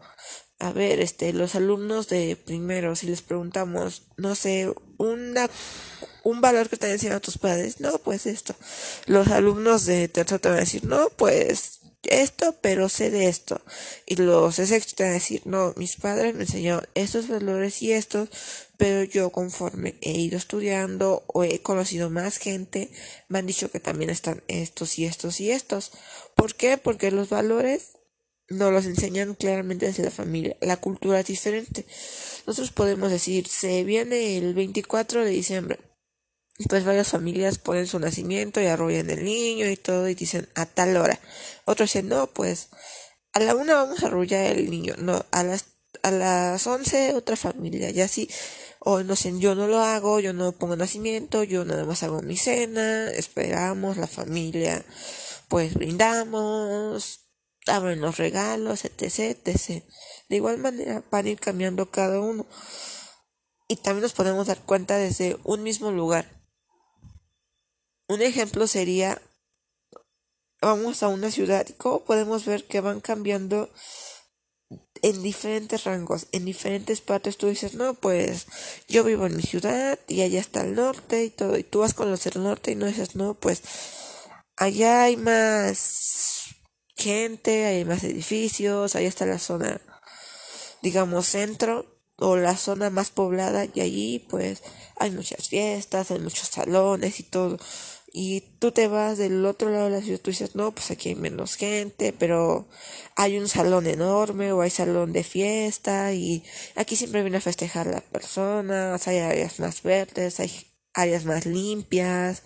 a 0.59 0.71
ver 0.71 1.01
este 1.01 1.33
los 1.33 1.55
alumnos 1.55 2.07
de 2.07 2.35
primero 2.35 2.95
si 2.95 3.07
les 3.07 3.23
preguntamos 3.23 4.03
no 4.17 4.35
sé 4.35 4.71
una 4.97 5.49
un 6.23 6.41
valor 6.41 6.69
que 6.69 6.77
te 6.77 6.85
han 6.85 6.93
enseñado 6.93 7.21
tus 7.21 7.37
padres 7.37 7.79
no 7.79 7.99
pues 7.99 8.25
esto. 8.25 8.55
Los 9.05 9.27
alumnos 9.27 9.85
de 9.85 10.07
tercero 10.07 10.39
te 10.39 10.49
van 10.49 10.57
a 10.57 10.61
decir 10.61 10.85
no 10.85 11.09
pues 11.09 11.81
esto, 12.09 12.55
pero 12.61 12.89
sé 12.89 13.09
de 13.09 13.27
esto. 13.27 13.61
Y 14.05 14.15
los 14.15 14.55
sexto 14.55 14.95
te 14.95 15.03
van 15.03 15.11
a 15.11 15.15
decir, 15.15 15.41
no, 15.45 15.73
mis 15.77 15.95
padres 15.95 16.35
me 16.35 16.41
enseñaron 16.41 16.87
estos 16.95 17.27
valores 17.27 17.81
y 17.81 17.91
estos, 17.91 18.29
pero 18.77 19.03
yo 19.03 19.31
conforme 19.31 19.95
he 20.01 20.19
ido 20.19 20.37
estudiando 20.37 21.23
o 21.27 21.43
he 21.43 21.61
conocido 21.61 22.09
más 22.09 22.37
gente, 22.37 22.91
me 23.27 23.39
han 23.39 23.47
dicho 23.47 23.71
que 23.71 23.79
también 23.79 24.09
están 24.09 24.43
estos 24.47 24.99
y 24.99 25.05
estos 25.05 25.39
y 25.39 25.51
estos. 25.51 25.91
¿Por 26.35 26.55
qué? 26.55 26.77
Porque 26.77 27.11
los 27.11 27.29
valores 27.29 27.97
no 28.49 28.71
los 28.71 28.85
enseñan 28.85 29.33
claramente 29.33 29.87
desde 29.87 30.03
la 30.03 30.11
familia. 30.11 30.55
La 30.61 30.77
cultura 30.77 31.19
es 31.19 31.27
diferente. 31.27 31.85
Nosotros 32.45 32.71
podemos 32.71 33.11
decir, 33.11 33.47
se 33.47 33.83
viene 33.83 34.37
el 34.37 34.53
24 34.53 35.23
de 35.25 35.31
diciembre 35.31 35.79
pues 36.69 36.85
varias 36.85 37.09
familias 37.09 37.57
ponen 37.57 37.85
su 37.85 37.99
nacimiento 37.99 38.61
y 38.61 38.67
arrollan 38.67 39.09
el 39.09 39.25
niño 39.25 39.69
y 39.69 39.75
todo 39.75 40.07
y 40.07 40.15
dicen 40.15 40.47
a 40.55 40.65
tal 40.65 40.95
hora. 40.95 41.19
Otros 41.65 41.89
dicen, 41.89 42.07
no, 42.07 42.27
pues 42.27 42.69
a 43.33 43.39
la 43.41 43.55
una 43.55 43.75
vamos 43.75 44.01
a 44.03 44.07
arrollar 44.07 44.55
el 44.55 44.69
niño. 44.69 44.95
No, 44.97 45.25
a 45.31 45.43
las, 45.43 45.65
a 46.03 46.11
las 46.11 46.65
once 46.65 47.13
otra 47.13 47.35
familia. 47.35 47.89
Y 47.89 47.99
así, 47.99 48.29
o 48.79 49.03
no 49.03 49.17
sé, 49.17 49.37
yo 49.37 49.55
no 49.55 49.67
lo 49.67 49.79
hago, 49.79 50.21
yo 50.21 50.31
no 50.31 50.53
pongo 50.53 50.77
nacimiento, 50.77 51.43
yo 51.43 51.65
nada 51.65 51.83
más 51.83 52.03
hago 52.03 52.21
mi 52.21 52.37
cena, 52.37 53.09
esperamos, 53.11 53.97
la 53.97 54.07
familia, 54.07 54.85
pues 55.49 55.73
brindamos, 55.73 57.25
abren 57.67 57.99
los 57.99 58.17
regalos, 58.17 58.85
etc, 58.85 59.37
etc. 59.43 59.83
De 60.29 60.35
igual 60.37 60.57
manera 60.57 61.03
van 61.11 61.25
a 61.25 61.29
ir 61.29 61.39
cambiando 61.39 61.91
cada 61.91 62.21
uno. 62.21 62.47
Y 63.67 63.77
también 63.77 64.03
nos 64.03 64.13
podemos 64.13 64.47
dar 64.47 64.59
cuenta 64.59 64.97
desde 64.97 65.37
un 65.43 65.63
mismo 65.63 65.91
lugar. 65.91 66.44
Un 68.07 68.21
ejemplo 68.21 68.67
sería, 68.67 69.19
vamos 70.61 71.01
a 71.01 71.07
una 71.07 71.31
ciudad 71.31 71.65
y 71.67 71.73
cómo 71.73 72.05
podemos 72.05 72.45
ver 72.45 72.65
que 72.65 72.79
van 72.79 73.01
cambiando 73.01 73.71
en 75.01 75.23
diferentes 75.23 75.83
rangos, 75.85 76.27
en 76.31 76.45
diferentes 76.45 77.01
partes. 77.01 77.37
Tú 77.37 77.47
dices, 77.47 77.73
no, 77.73 77.95
pues 77.95 78.45
yo 78.87 79.03
vivo 79.03 79.25
en 79.25 79.35
mi 79.35 79.41
ciudad 79.41 79.99
y 80.07 80.21
allá 80.21 80.39
está 80.39 80.61
el 80.61 80.75
norte 80.75 81.23
y 81.23 81.31
todo. 81.31 81.57
Y 81.57 81.63
tú 81.63 81.79
vas 81.79 81.95
con 81.95 82.11
los 82.11 82.23
del 82.23 82.43
norte 82.43 82.71
y 82.71 82.75
no 82.75 82.85
dices, 82.85 83.15
no, 83.15 83.33
pues 83.33 83.63
allá 84.55 85.03
hay 85.03 85.17
más 85.17 86.55
gente, 86.95 87.65
hay 87.65 87.85
más 87.85 88.03
edificios, 88.03 88.95
allá 88.95 89.07
está 89.07 89.25
la 89.25 89.39
zona, 89.39 89.81
digamos, 90.83 91.25
centro 91.25 91.85
o 92.17 92.37
la 92.37 92.55
zona 92.55 92.89
más 92.89 93.09
poblada 93.09 93.65
y 93.73 93.81
allí 93.81 94.19
pues 94.29 94.63
hay 94.97 95.11
muchas 95.11 95.49
fiestas, 95.49 96.11
hay 96.11 96.19
muchos 96.19 96.47
salones 96.47 97.19
y 97.19 97.23
todo 97.23 97.57
y 98.17 98.39
tú 98.59 98.71
te 98.71 98.87
vas 98.87 99.17
del 99.17 99.45
otro 99.45 99.69
lado 99.69 99.85
de 99.85 99.91
la 99.91 100.01
ciudad, 100.01 100.21
tú 100.21 100.31
dices, 100.31 100.55
no, 100.55 100.71
pues 100.71 100.89
aquí 100.89 101.09
hay 101.09 101.15
menos 101.15 101.55
gente, 101.55 102.13
pero 102.17 102.65
hay 103.17 103.37
un 103.37 103.49
salón 103.49 103.87
enorme 103.87 104.53
o 104.53 104.61
hay 104.61 104.69
salón 104.69 105.11
de 105.11 105.25
fiesta 105.25 106.13
y 106.13 106.41
aquí 106.77 106.95
siempre 106.95 107.23
viene 107.23 107.39
a 107.39 107.41
festejar 107.41 107.87
las 107.87 108.03
personas, 108.03 109.05
hay 109.09 109.17
áreas 109.17 109.59
más 109.59 109.83
verdes, 109.83 110.39
hay 110.39 110.49
áreas 110.93 111.25
más 111.25 111.45
limpias, 111.45 112.43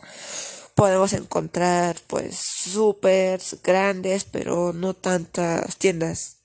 podemos 0.73 1.13
encontrar 1.13 1.97
pues 2.08 2.36
súper 2.38 3.39
grandes, 3.63 4.23
pero 4.23 4.73
no 4.73 4.95
tantas 4.95 5.77
tiendas 5.77 6.38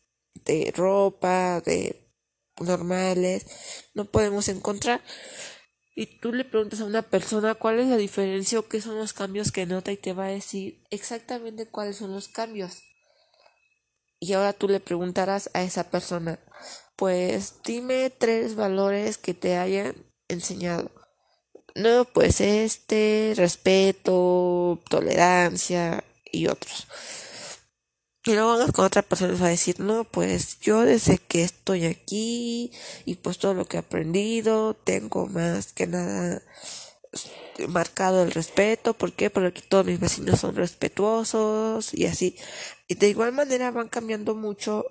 de 0.45 0.71
ropa, 0.77 1.63
de 1.63 2.11
normales, 2.61 3.47
no 3.95 4.05
podemos 4.05 4.49
encontrar 4.49 5.01
y 5.95 6.07
tú 6.19 6.33
le 6.33 6.45
preguntas 6.45 6.81
a 6.81 6.87
una 6.87 7.03
persona 7.03 7.55
cuál 7.55 7.79
es 7.79 7.87
la 7.89 7.97
diferencia 7.97 8.59
o 8.59 8.67
qué 8.67 8.81
son 8.81 8.97
los 8.97 9.13
cambios 9.13 9.53
que 9.53 9.67
nota 9.67 9.93
y 9.93 9.97
te 9.97 10.13
va 10.13 10.27
a 10.27 10.29
decir 10.29 10.83
exactamente 10.91 11.67
cuáles 11.67 11.97
son 11.97 12.13
los 12.13 12.29
cambios. 12.29 12.83
Y 14.19 14.33
ahora 14.33 14.53
tú 14.53 14.69
le 14.69 14.81
preguntarás 14.81 15.51
a 15.55 15.63
esa 15.63 15.91
persona, 15.91 16.39
pues 16.97 17.55
dime 17.65 18.11
tres 18.11 18.57
valores 18.57 19.19
que 19.19 19.35
te 19.35 19.57
hayan 19.57 19.95
enseñado. 20.29 20.91
No, 21.77 22.05
pues 22.05 22.41
este, 22.41 23.35
respeto, 23.37 24.81
tolerancia 24.89 26.05
y 26.33 26.47
otros. 26.47 26.87
Y 28.27 28.33
luego 28.33 28.57
vamos 28.57 28.73
con 28.73 28.87
otra 28.87 29.03
persona 29.03 29.35
y 29.35 29.39
va 29.39 29.49
a 29.49 29.51
decir, 29.51 29.81
no, 29.81 30.05
pues 30.05 30.59
yo 30.61 30.81
desde 30.83 31.19
que 31.19 31.43
estoy 31.43 31.85
aquí 31.85 32.73
y 33.05 33.17
pues 33.17 33.39
todo 33.39 33.53
lo 33.53 33.67
que 33.67 33.77
he 33.77 33.81
aprendido, 33.81 34.73
tengo 34.73 35.27
más 35.27 35.75
que 35.75 35.87
nada 35.87 36.43
marcado 37.69 38.23
el 38.23 38.33
respeto. 38.33 38.95
¿Por 38.95 39.13
qué? 39.13 39.29
Porque 39.29 39.61
todos 39.61 39.85
mis 39.85 40.01
vecinos 40.01 40.41
son 40.41 40.57
respetuosos 40.57 41.93
y 41.93 42.07
así. 42.07 42.37
Y 42.89 42.95
de 42.95 43.11
igual 43.11 43.33
manera 43.33 43.71
van 43.71 43.89
cambiando 43.89 44.35
mucho 44.35 44.87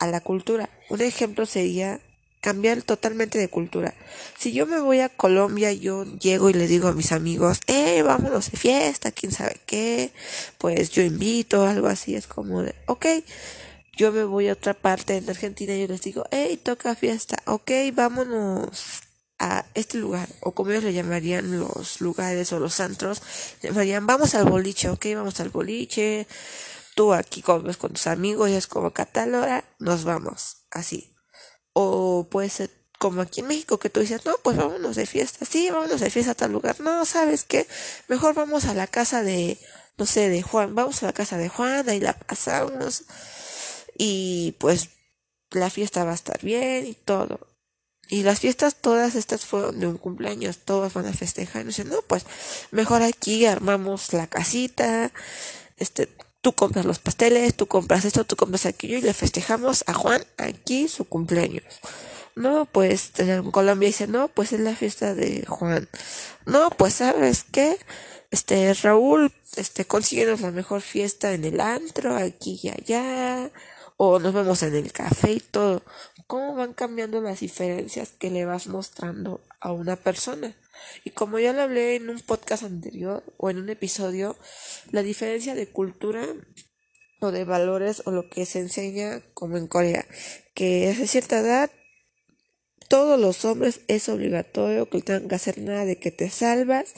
a 0.00 0.08
la 0.08 0.20
cultura. 0.20 0.68
Un 0.90 1.02
ejemplo 1.02 1.46
sería 1.46 2.00
cambiar 2.42 2.82
totalmente 2.82 3.38
de 3.38 3.48
cultura. 3.48 3.94
Si 4.36 4.52
yo 4.52 4.66
me 4.66 4.80
voy 4.80 4.98
a 4.98 5.08
Colombia, 5.08 5.72
yo 5.72 6.04
llego 6.18 6.50
y 6.50 6.52
le 6.52 6.66
digo 6.66 6.88
a 6.88 6.92
mis 6.92 7.12
amigos, 7.12 7.60
eh, 7.68 8.02
vámonos 8.02 8.50
de 8.50 8.58
fiesta, 8.58 9.12
quién 9.12 9.30
sabe 9.30 9.60
qué, 9.64 10.12
pues 10.58 10.90
yo 10.90 11.02
invito, 11.02 11.64
algo 11.64 11.86
así, 11.86 12.16
es 12.16 12.26
como 12.26 12.62
de, 12.62 12.74
ok, 12.86 13.06
yo 13.96 14.10
me 14.10 14.24
voy 14.24 14.48
a 14.48 14.54
otra 14.54 14.74
parte 14.74 15.16
en 15.16 15.30
Argentina 15.30 15.72
y 15.72 15.82
yo 15.82 15.86
les 15.86 16.02
digo, 16.02 16.24
hey, 16.32 16.58
toca 16.60 16.96
fiesta, 16.96 17.38
ok, 17.46 17.70
vámonos 17.94 19.02
a 19.38 19.64
este 19.74 19.98
lugar, 19.98 20.28
o 20.40 20.50
como 20.50 20.72
ellos 20.72 20.82
le 20.82 20.92
llamarían 20.92 21.60
los 21.60 22.00
lugares 22.00 22.52
o 22.52 22.58
los 22.58 22.80
antros, 22.80 23.22
llamarían, 23.62 24.04
vamos 24.04 24.34
al 24.34 24.46
boliche, 24.46 24.88
ok, 24.88 25.06
vamos 25.14 25.38
al 25.38 25.50
boliche, 25.50 26.26
tú 26.96 27.14
aquí 27.14 27.40
comes 27.40 27.76
con 27.76 27.92
tus 27.92 28.08
amigos 28.08 28.50
y 28.50 28.54
es 28.54 28.66
como 28.66 28.90
catalora, 28.90 29.64
nos 29.78 30.02
vamos, 30.02 30.56
así. 30.72 31.11
O 31.72 32.28
puede 32.30 32.48
ser 32.48 32.70
como 32.98 33.20
aquí 33.20 33.40
en 33.40 33.48
México 33.48 33.78
que 33.78 33.90
tú 33.90 34.00
dices, 34.00 34.24
no, 34.24 34.36
pues 34.42 34.56
vámonos 34.56 34.94
de 34.94 35.06
fiesta, 35.06 35.44
sí, 35.44 35.70
vámonos 35.70 36.00
de 36.00 36.10
fiesta 36.10 36.32
a 36.32 36.34
tal 36.36 36.52
lugar. 36.52 36.80
No, 36.80 37.04
¿sabes 37.04 37.44
qué? 37.44 37.66
Mejor 38.08 38.34
vamos 38.34 38.66
a 38.66 38.74
la 38.74 38.86
casa 38.86 39.22
de, 39.22 39.58
no 39.98 40.06
sé, 40.06 40.28
de 40.28 40.42
Juan, 40.42 40.74
vamos 40.74 41.02
a 41.02 41.06
la 41.06 41.12
casa 41.12 41.36
de 41.36 41.48
Juan, 41.48 41.88
ahí 41.88 42.00
la 42.00 42.12
pasamos 42.12 43.04
y 43.98 44.54
pues 44.58 44.90
la 45.50 45.70
fiesta 45.70 46.04
va 46.04 46.12
a 46.12 46.14
estar 46.14 46.40
bien 46.42 46.86
y 46.86 46.94
todo. 46.94 47.52
Y 48.08 48.22
las 48.24 48.40
fiestas 48.40 48.76
todas 48.76 49.14
estas 49.14 49.46
fueron 49.46 49.80
de 49.80 49.86
un 49.86 49.96
cumpleaños, 49.96 50.58
todas 50.58 50.92
van 50.92 51.06
a 51.06 51.12
festejar. 51.12 51.62
Y 51.62 51.68
dicen, 51.68 51.88
no, 51.88 52.02
pues 52.02 52.24
mejor 52.70 53.02
aquí 53.02 53.46
armamos 53.46 54.12
la 54.12 54.26
casita, 54.26 55.12
este, 55.76 56.08
tú 56.42 56.52
compras 56.52 56.84
los 56.84 56.98
pasteles, 56.98 57.54
tú 57.54 57.66
compras 57.66 58.04
esto, 58.04 58.24
tú 58.24 58.36
compras 58.36 58.66
aquello 58.66 58.98
y 58.98 59.02
le 59.02 59.14
festejamos 59.14 59.84
a 59.86 59.94
Juan 59.94 60.22
aquí 60.36 60.88
su 60.88 61.06
cumpleaños. 61.06 61.64
No, 62.34 62.66
pues 62.66 63.12
en 63.18 63.50
Colombia 63.50 63.86
dice, 63.86 64.08
no, 64.08 64.28
pues 64.28 64.52
es 64.52 64.60
la 64.60 64.74
fiesta 64.74 65.14
de 65.14 65.46
Juan. 65.46 65.88
No, 66.44 66.70
pues 66.70 66.94
sabes 66.94 67.44
qué, 67.44 67.78
este 68.30 68.74
Raúl, 68.74 69.32
este 69.56 69.84
consíguenos 69.84 70.40
la 70.40 70.50
mejor 70.50 70.80
fiesta 70.80 71.32
en 71.32 71.44
el 71.44 71.60
antro, 71.60 72.16
aquí 72.16 72.58
y 72.62 72.70
allá, 72.70 73.50
o 73.96 74.18
nos 74.18 74.34
vemos 74.34 74.62
en 74.64 74.74
el 74.74 74.92
café 74.92 75.34
y 75.34 75.40
todo. 75.40 75.82
¿Cómo 76.26 76.54
van 76.54 76.72
cambiando 76.72 77.20
las 77.20 77.40
diferencias 77.40 78.12
que 78.18 78.30
le 78.30 78.46
vas 78.46 78.66
mostrando 78.66 79.40
a 79.60 79.72
una 79.72 79.96
persona? 79.96 80.56
Y 81.04 81.10
como 81.10 81.38
ya 81.38 81.52
lo 81.52 81.62
hablé 81.62 81.96
en 81.96 82.10
un 82.10 82.20
podcast 82.20 82.62
anterior 82.62 83.24
o 83.36 83.50
en 83.50 83.58
un 83.58 83.68
episodio, 83.68 84.36
la 84.90 85.02
diferencia 85.02 85.54
de 85.54 85.68
cultura 85.68 86.26
o 87.20 87.30
de 87.30 87.44
valores 87.44 88.02
o 88.04 88.10
lo 88.10 88.28
que 88.28 88.46
se 88.46 88.60
enseña 88.60 89.22
como 89.34 89.56
en 89.56 89.66
Corea, 89.68 90.06
que 90.54 90.90
a 90.90 91.06
cierta 91.06 91.38
edad 91.38 91.70
todos 92.88 93.18
los 93.18 93.46
hombres 93.46 93.80
es 93.88 94.10
obligatorio 94.10 94.90
que 94.90 95.00
tengan 95.00 95.26
que 95.26 95.34
hacer 95.34 95.58
nada 95.58 95.86
de 95.86 95.96
que 95.96 96.10
te 96.10 96.28
salvas, 96.28 96.92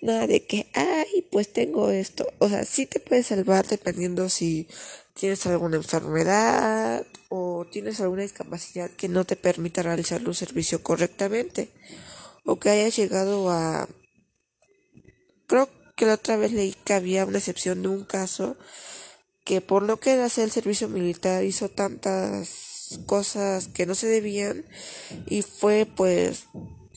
nada 0.00 0.26
de 0.26 0.46
que, 0.46 0.66
ay, 0.72 1.28
pues 1.30 1.52
tengo 1.52 1.90
esto. 1.90 2.26
O 2.38 2.48
sea, 2.48 2.64
sí 2.64 2.86
te 2.86 3.00
puedes 3.00 3.26
salvar 3.26 3.66
dependiendo 3.66 4.30
si 4.30 4.66
tienes 5.12 5.44
alguna 5.44 5.76
enfermedad 5.76 7.06
o 7.28 7.66
tienes 7.70 8.00
alguna 8.00 8.22
discapacidad 8.22 8.90
que 8.90 9.08
no 9.08 9.26
te 9.26 9.36
permita 9.36 9.82
realizar 9.82 10.26
un 10.26 10.34
servicio 10.34 10.82
correctamente 10.82 11.70
o 12.46 12.58
que 12.58 12.70
hayas 12.70 12.96
llegado 12.96 13.50
a... 13.50 13.88
Creo 15.46 15.68
que 15.96 16.06
la 16.06 16.14
otra 16.14 16.36
vez 16.36 16.52
leí 16.52 16.72
que 16.84 16.94
había 16.94 17.24
una 17.24 17.38
excepción 17.38 17.82
de 17.82 17.88
un 17.88 18.04
caso 18.04 18.56
que 19.44 19.60
por 19.60 19.82
no 19.82 19.98
hacer 20.24 20.44
el 20.44 20.50
servicio 20.50 20.88
militar 20.88 21.44
hizo 21.44 21.68
tantas 21.68 22.98
cosas 23.06 23.68
que 23.68 23.86
no 23.86 23.94
se 23.94 24.08
debían 24.08 24.64
y 25.26 25.42
fue 25.42 25.86
pues 25.86 26.46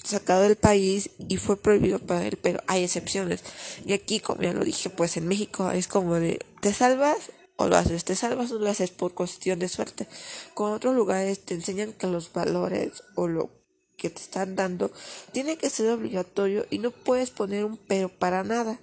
sacado 0.04 0.42
del 0.42 0.56
país 0.56 1.12
y 1.28 1.38
fue 1.38 1.62
prohibido 1.62 2.00
para 2.00 2.26
él, 2.26 2.40
pero 2.42 2.62
hay 2.68 2.84
excepciones. 2.84 3.44
Y 3.86 3.94
aquí, 3.94 4.20
como 4.20 4.42
ya 4.42 4.54
lo 4.54 4.64
dije, 4.64 4.90
pues 4.90 5.18
en 5.18 5.28
México 5.28 5.70
es 5.72 5.88
como 5.88 6.16
de, 6.16 6.40
¿te 6.62 6.74
salvas 6.74 7.32
o 7.56 7.68
lo 7.68 7.78
haces? 7.78 8.06
¿Te 8.06 8.16
salvas 8.16 8.52
o 8.52 8.60
lo 8.60 8.70
haces 8.70 8.92
por 8.92 9.14
cuestión 9.14 9.60
de 9.60 9.70
suerte? 9.70 10.08
Con 10.54 10.72
otros 10.72 10.96
lugares 10.96 11.46
te 11.46 11.54
enseñan 11.54 11.94
que 11.94 12.08
los 12.08 12.34
valores 12.34 13.04
o 13.16 13.28
lo 13.28 13.59
que 14.00 14.10
te 14.10 14.22
están 14.22 14.56
dando 14.56 14.92
tiene 15.32 15.58
que 15.58 15.70
ser 15.70 15.92
obligatorio 15.92 16.66
y 16.70 16.80
no 16.80 16.92
puedes 16.92 17.30
poner 17.30 17.66
un 17.66 17.78
pero 17.78 18.10
para 18.10 18.44
nada. 18.44 18.80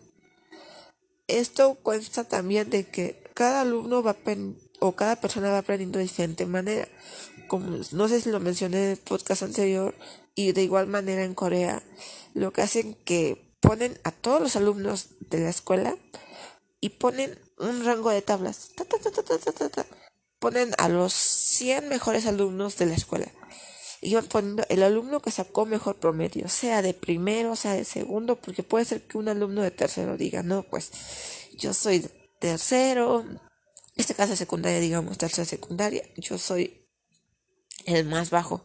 Esto 1.27 1.75
cuenta 1.83 2.25
también 2.25 2.71
de 2.71 2.85
que 2.89 3.25
cada 3.35 3.63
alumno 3.63 4.03
va 4.03 4.17
o 4.79 4.93
cada 4.93 5.17
persona 5.17 5.51
va 5.51 5.59
aprendiendo 5.59 5.99
de 5.99 6.05
diferente 6.05 6.47
manera. 6.47 6.87
Como 7.49 7.79
no 7.93 8.09
sé 8.09 8.21
si 8.21 8.31
lo 8.31 8.39
mencioné 8.39 8.85
en 8.85 8.91
el 8.93 8.97
podcast 8.99 9.43
anterior, 9.43 9.95
y 10.37 10.53
de 10.53 10.63
igual 10.63 10.87
manera 10.87 11.25
en 11.25 11.35
Corea, 11.35 11.83
lo 12.35 12.53
que 12.53 12.63
hacen 12.63 12.95
que 13.05 13.57
ponen 13.61 13.99
a 14.05 14.13
todos 14.13 14.41
los 14.41 14.55
alumnos 14.55 15.09
de 15.21 15.41
la 15.41 15.49
escuela 15.49 15.97
y 16.81 16.91
ponen 16.91 17.37
un 17.59 17.85
rango 17.85 18.11
de 18.11 18.23
tablas. 18.23 18.71
ponen 20.39 20.73
a 20.79 20.89
los 20.89 21.13
100 21.15 21.89
mejores 21.89 22.27
alumnos 22.27 22.77
de 22.77 22.87
la 22.87 22.95
escuela. 22.95 23.33
Y 24.01 24.15
van 24.15 24.27
poniendo 24.27 24.65
el 24.69 24.83
alumno 24.83 25.21
que 25.21 25.31
sacó 25.31 25.67
mejor 25.67 25.97
promedio, 25.97 26.49
sea 26.49 26.83
de 26.83 26.95
primero, 26.95 27.57
sea 27.57 27.73
de 27.73 27.85
segundo, 27.85 28.37
porque 28.37 28.63
puede 28.63 28.85
ser 28.85 29.03
que 29.03 29.19
un 29.19 29.29
alumno 29.29 29.63
de 29.63 29.71
tercero 29.71 30.17
diga, 30.17 30.43
no, 30.43 30.63
pues 30.65 30.93
yo 31.57 31.73
soy 31.73 32.09
tercero, 32.39 33.25
este 33.97 34.15
caso 34.15 34.37
secundaria, 34.37 34.81
digamos, 34.81 35.19
tercera 35.19 35.47
secundaria, 35.47 36.03
yo 36.17 36.39
soy 36.39 36.87
el 37.87 38.05
más 38.05 38.31
bajo 38.31 38.63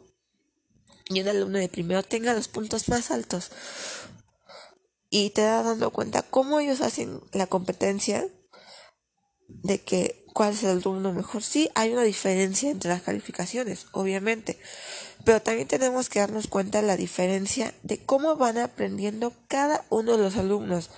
y 1.13 1.21
un 1.21 1.27
alumno 1.27 1.57
de 1.59 1.67
primero 1.67 2.03
tenga 2.03 2.33
los 2.33 2.47
puntos 2.47 2.87
más 2.87 3.11
altos. 3.11 3.51
Y 5.09 5.31
te 5.31 5.41
da 5.41 5.61
dando 5.61 5.91
cuenta 5.91 6.21
cómo 6.21 6.59
ellos 6.59 6.79
hacen 6.79 7.19
la 7.33 7.47
competencia 7.47 8.25
de 9.49 9.81
que 9.81 10.25
cuál 10.33 10.53
es 10.53 10.63
el 10.63 10.69
alumno 10.69 11.11
mejor. 11.11 11.43
Sí, 11.43 11.69
hay 11.75 11.91
una 11.91 12.03
diferencia 12.03 12.71
entre 12.71 12.89
las 12.89 13.01
calificaciones, 13.01 13.87
obviamente, 13.91 14.57
pero 15.25 15.41
también 15.41 15.67
tenemos 15.67 16.09
que 16.09 16.19
darnos 16.19 16.47
cuenta 16.47 16.81
de 16.81 16.87
la 16.87 16.97
diferencia 16.97 17.73
de 17.83 18.03
cómo 18.03 18.35
van 18.35 18.57
aprendiendo 18.57 19.33
cada 19.47 19.85
uno 19.89 20.13
de 20.13 20.23
los 20.23 20.37
alumnos, 20.37 20.89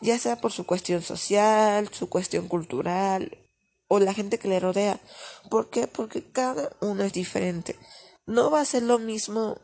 ya 0.00 0.18
sea 0.18 0.40
por 0.40 0.52
su 0.52 0.66
cuestión 0.66 1.02
social, 1.02 1.88
su 1.92 2.08
cuestión 2.08 2.48
cultural 2.48 3.38
o 3.88 3.98
la 3.98 4.14
gente 4.14 4.38
que 4.38 4.48
le 4.48 4.60
rodea. 4.60 5.00
¿Por 5.50 5.70
qué? 5.70 5.86
Porque 5.86 6.22
cada 6.22 6.70
uno 6.80 7.04
es 7.04 7.12
diferente 7.12 7.76
no 8.30 8.48
va 8.48 8.60
a 8.60 8.64
ser 8.64 8.84
lo 8.84 9.00
mismo 9.00 9.58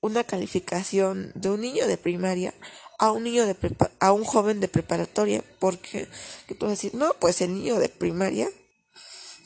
una 0.00 0.22
calificación 0.22 1.32
de 1.34 1.50
un 1.50 1.60
niño 1.60 1.88
de 1.88 1.98
primaria 1.98 2.54
a 2.98 3.10
un 3.10 3.24
niño 3.24 3.44
de 3.44 3.56
a 3.98 4.12
un 4.12 4.24
joven 4.24 4.60
de 4.60 4.68
preparatoria 4.68 5.42
porque 5.58 6.06
que 6.46 6.54
tú 6.54 6.66
vas 6.66 6.70
a 6.70 6.76
decir 6.76 6.94
no 6.94 7.12
pues 7.18 7.40
el 7.40 7.54
niño 7.54 7.80
de 7.80 7.88
primaria 7.88 8.48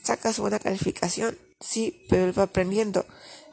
saca 0.04 0.34
su 0.34 0.42
buena 0.42 0.58
calificación 0.58 1.38
sí 1.60 2.04
pero 2.10 2.24
él 2.26 2.38
va 2.38 2.42
aprendiendo 2.44 3.06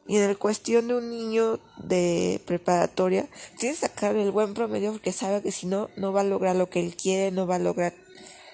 y 0.07 0.17
en 0.17 0.27
la 0.27 0.35
cuestión 0.35 0.87
de 0.87 0.95
un 0.95 1.09
niño 1.09 1.59
de 1.77 2.41
preparatoria 2.45 3.27
tiene 3.57 3.75
que 3.75 3.81
sacar 3.81 4.15
el 4.15 4.31
buen 4.31 4.53
promedio 4.53 4.91
porque 4.93 5.11
sabe 5.11 5.41
que 5.41 5.51
si 5.51 5.67
no 5.67 5.89
no 5.95 6.13
va 6.13 6.21
a 6.21 6.23
lograr 6.23 6.55
lo 6.55 6.69
que 6.69 6.79
él 6.79 6.95
quiere 6.95 7.31
no 7.31 7.47
va 7.47 7.55
a 7.55 7.59
lograr 7.59 7.93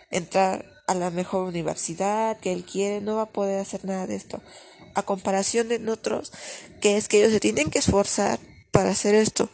entrar 0.10 0.66
a 0.88 0.96
la 0.96 1.12
mejor 1.12 1.48
universidad 1.48 2.38
que 2.40 2.52
él 2.52 2.66
quiere 2.66 3.02
no 3.02 3.16
va 3.16 3.24
a 3.24 3.30
poder 3.30 3.60
hacer 3.60 3.86
nada 3.86 4.08
de 4.08 4.16
esto 4.16 4.42
a 4.96 5.04
comparación 5.04 5.70
de 5.70 5.90
otros, 5.90 6.32
que 6.82 6.98
es 6.98 7.08
que 7.08 7.20
ellos 7.20 7.32
se 7.32 7.40
tienen 7.40 7.70
que 7.70 7.80
esforzar 7.80 8.40
para 8.72 8.92
hacer 8.92 9.16
esto. 9.16 9.50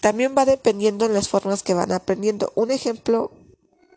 También 0.00 0.34
va 0.36 0.44
dependiendo 0.44 1.06
en 1.06 1.14
las 1.14 1.28
formas 1.28 1.62
que 1.62 1.74
van 1.74 1.92
aprendiendo. 1.92 2.52
Un 2.54 2.70
ejemplo 2.70 3.32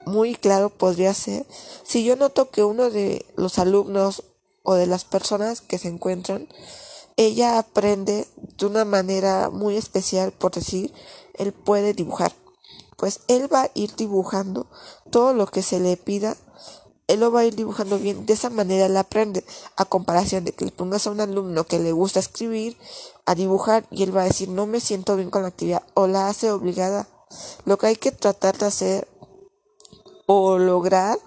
muy 0.05 0.35
claro 0.35 0.69
podría 0.69 1.13
ser 1.13 1.45
si 1.83 2.03
yo 2.03 2.15
noto 2.15 2.49
que 2.49 2.63
uno 2.63 2.89
de 2.89 3.25
los 3.35 3.59
alumnos 3.59 4.23
o 4.63 4.75
de 4.75 4.87
las 4.87 5.05
personas 5.05 5.61
que 5.61 5.77
se 5.77 5.87
encuentran, 5.87 6.47
ella 7.19 7.59
aprende 7.59 8.27
de 8.57 8.65
una 8.65 8.85
manera 8.85 9.49
muy 9.49 9.75
especial, 9.75 10.31
por 10.31 10.53
decir, 10.53 10.93
él 11.33 11.51
puede 11.51 11.93
dibujar. 11.93 12.33
Pues 12.97 13.19
él 13.27 13.53
va 13.53 13.63
a 13.63 13.71
ir 13.73 13.95
dibujando 13.95 14.67
todo 15.09 15.33
lo 15.33 15.47
que 15.47 15.61
se 15.61 15.79
le 15.79 15.97
pida 15.97 16.35
él 17.09 17.21
lo 17.21 17.31
va 17.31 17.39
a 17.39 17.45
ir 17.45 17.55
dibujando 17.55 17.97
bien, 17.97 18.27
de 18.27 18.33
esa 18.33 18.51
manera 18.51 18.85
él 18.85 18.95
aprende, 18.95 19.43
a 19.75 19.83
comparación 19.83 20.45
de 20.45 20.51
que 20.51 20.65
le 20.65 20.71
pongas 20.71 21.07
a 21.07 21.09
un 21.09 21.19
alumno 21.19 21.65
que 21.65 21.79
le 21.79 21.91
gusta 21.91 22.19
escribir, 22.19 22.77
a 23.25 23.33
dibujar, 23.33 23.87
y 23.89 24.03
él 24.03 24.15
va 24.15 24.21
a 24.21 24.25
decir, 24.25 24.47
no 24.47 24.67
me 24.67 24.79
siento 24.79 25.15
bien 25.15 25.31
con 25.31 25.41
la 25.41 25.47
actividad, 25.47 25.81
o 25.95 26.05
la 26.05 26.27
hace 26.27 26.51
obligada. 26.51 27.07
Lo 27.65 27.79
que 27.79 27.87
hay 27.87 27.95
que 27.95 28.11
tratar 28.11 28.59
de 28.59 28.67
hacer 28.67 29.07
o 30.27 30.59
lograr 30.59 31.17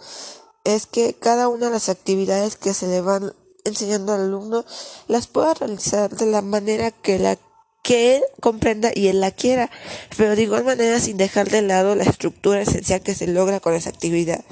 es 0.63 0.87
que 0.87 1.15
cada 1.15 1.49
una 1.49 1.67
de 1.67 1.73
las 1.73 1.89
actividades 1.89 2.55
que 2.55 2.75
se 2.75 2.87
le 2.87 3.01
van 3.01 3.35
enseñando 3.65 4.13
al 4.13 4.23
alumno 4.23 4.65
las 5.09 5.27
pueda 5.27 5.55
realizar 5.55 6.11
de 6.11 6.27
la 6.27 6.43
manera 6.43 6.91
que 6.91 7.19
la 7.19 7.39
que 7.83 8.17
él 8.17 8.23
comprenda 8.41 8.93
y 8.95 9.09
él 9.09 9.21
la 9.21 9.33
quiera, 9.33 9.69
pero 10.17 10.37
de 10.37 10.43
igual 10.43 10.65
manera 10.65 11.01
sin 11.01 11.17
dejar 11.17 11.51
de 11.51 11.63
lado 11.63 11.97
la 11.97 12.05
estructura 12.05 12.63
esencial 12.63 13.01
que 13.01 13.15
se 13.15 13.27
logra 13.27 13.59
con 13.59 13.75
esa 13.75 13.91
actividad. 13.91 14.45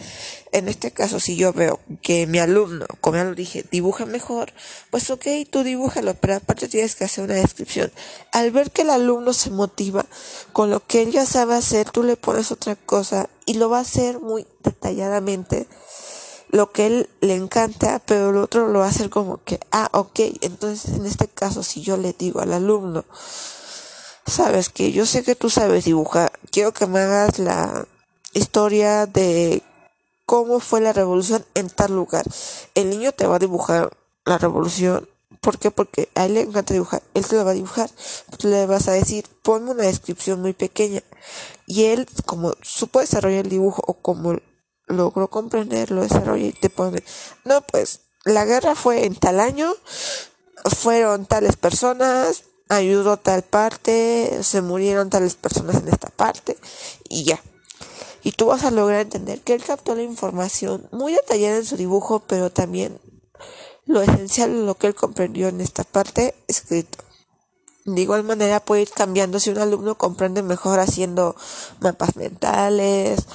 En 0.51 0.69
este 0.69 0.91
caso, 0.91 1.21
si 1.21 1.37
yo 1.37 1.53
veo 1.53 1.79
que 2.03 2.27
mi 2.27 2.41
alumno, 2.41 2.87
como 3.01 3.19
ya 3.19 3.25
lo 3.25 3.37
dije, 3.37 3.65
dibuja 3.71 4.05
mejor, 4.05 4.53
pues 4.91 5.11
ok, 5.11 5.27
tú 5.49 5.63
dibújalo, 5.63 6.15
pero 6.15 6.35
aparte 6.35 6.67
tienes 6.67 6.97
que 6.97 7.05
hacer 7.05 7.23
una 7.23 7.35
descripción. 7.35 7.93
Al 8.33 8.51
ver 8.51 8.73
que 8.73 8.83
el 8.83 8.91
alumno 8.91 9.33
se 9.33 9.51
motiva 9.51 10.07
con 10.53 10.71
lo 10.71 10.85
que 10.85 11.03
él 11.03 11.13
ya 11.13 11.25
sabe 11.25 11.55
hacer, 11.55 11.89
tú 11.89 12.03
le 12.03 12.17
pones 12.17 12.51
otra 12.51 12.75
cosa 12.75 13.31
y 13.47 13.55
lo 13.55 13.71
va 13.71 13.79
a 13.79 13.83
hacer 13.83 14.19
muy 14.19 14.45
detalladamente 14.65 15.69
lo 16.53 16.73
que 16.73 16.87
él 16.87 17.11
le 17.21 17.35
encanta, 17.35 18.01
pero 18.05 18.31
el 18.31 18.37
otro 18.37 18.69
lo 18.69 18.81
va 18.81 18.87
a 18.87 18.91
hacer 18.91 19.11
como 19.11 19.43
que, 19.45 19.61
ah, 19.71 19.89
ok, 19.93 20.21
entonces 20.41 20.97
en 20.97 21.07
este 21.07 21.29
caso 21.29 21.63
si 21.63 21.83
yo 21.83 21.97
le 21.97 22.13
digo 22.13 22.41
al 22.41 22.53
alumno, 22.53 23.05
sabes 24.27 24.69
que 24.69 24.93
yo 24.93 25.07
sé 25.07 25.23
que 25.23 25.35
tú 25.35 25.51
sabes 25.51 25.85
dibujar, 25.85 26.33
quiero 26.51 26.73
que 26.73 26.87
me 26.87 27.01
hagas 27.01 27.39
la 27.39 27.87
historia 28.33 29.07
de 29.07 29.63
cómo 30.27 30.61
fue 30.61 30.81
la 30.81 30.93
revolución 30.93 31.45
en 31.55 31.69
tal 31.71 31.95
lugar. 31.95 32.25
El 32.75 32.91
niño 32.91 33.13
te 33.13 33.27
va 33.27 33.37
a 33.37 33.41
dibujar 33.41 33.91
la 34.25 34.39
revolución. 34.39 35.09
¿Por 35.41 35.59
qué? 35.59 35.71
Porque 35.71 36.09
a 36.15 36.27
él 36.27 36.35
le 36.35 36.43
encanta 36.43 36.75
dibujar. 36.75 37.03
Él 37.15 37.27
te 37.27 37.35
lo 37.35 37.45
va 37.45 37.51
a 37.51 37.55
dibujar. 37.55 37.91
Le 38.43 38.67
vas 38.67 38.87
a 38.87 38.93
decir, 38.93 39.25
ponme 39.43 39.73
una 39.73 39.85
descripción 39.85 40.41
muy 40.41 40.53
pequeña. 40.53 41.03
Y 41.67 41.87
él, 41.87 42.07
como 42.27 42.55
supo 42.63 43.01
desarrollar 43.01 43.47
el 43.47 43.51
dibujo 43.51 43.83
o 43.87 43.95
como 43.95 44.39
logró 44.91 45.29
comprender, 45.29 45.91
lo 45.91 46.05
y 46.37 46.53
te 46.53 46.71
pone, 46.71 47.03
no, 47.45 47.61
pues 47.63 48.01
la 48.25 48.45
guerra 48.45 48.75
fue 48.75 49.07
en 49.07 49.15
tal 49.15 49.41
año, 49.41 49.73
fueron 50.65 51.27
tales 51.27 51.57
personas, 51.57 52.45
ayudó 52.69 53.17
tal 53.17 53.43
parte, 53.43 54.43
se 54.43 54.61
murieron 54.61 55.11
tales 55.11 55.35
personas 55.35 55.77
en 55.77 55.89
esta 55.89 56.09
parte 56.09 56.59
y 57.09 57.25
ya. 57.25 57.43
Y 58.23 58.33
tú 58.33 58.47
vas 58.47 58.65
a 58.65 58.71
lograr 58.71 59.01
entender 59.01 59.41
que 59.41 59.55
él 59.55 59.65
captó 59.65 59.95
la 59.95 60.03
información 60.03 60.87
muy 60.93 61.15
detallada 61.15 61.57
en 61.57 61.65
su 61.65 61.77
dibujo, 61.77 62.21
pero 62.27 62.51
también 62.51 63.01
lo 63.87 64.03
esencial, 64.03 64.67
lo 64.67 64.75
que 64.77 64.89
él 64.89 64.95
comprendió 64.95 65.49
en 65.49 65.61
esta 65.61 65.85
parte 65.85 66.35
escrito. 66.47 66.99
De 67.87 68.03
igual 68.03 68.25
manera 68.25 68.61
puede 68.61 68.83
ir 68.83 68.91
cambiando 68.91 69.41
si 69.41 69.49
un 69.49 69.59
alumno 69.59 69.97
comprende 69.97 70.43
mejor 70.43 70.81
haciendo 70.81 71.35
mapas 71.81 72.15
mentales 72.17 73.27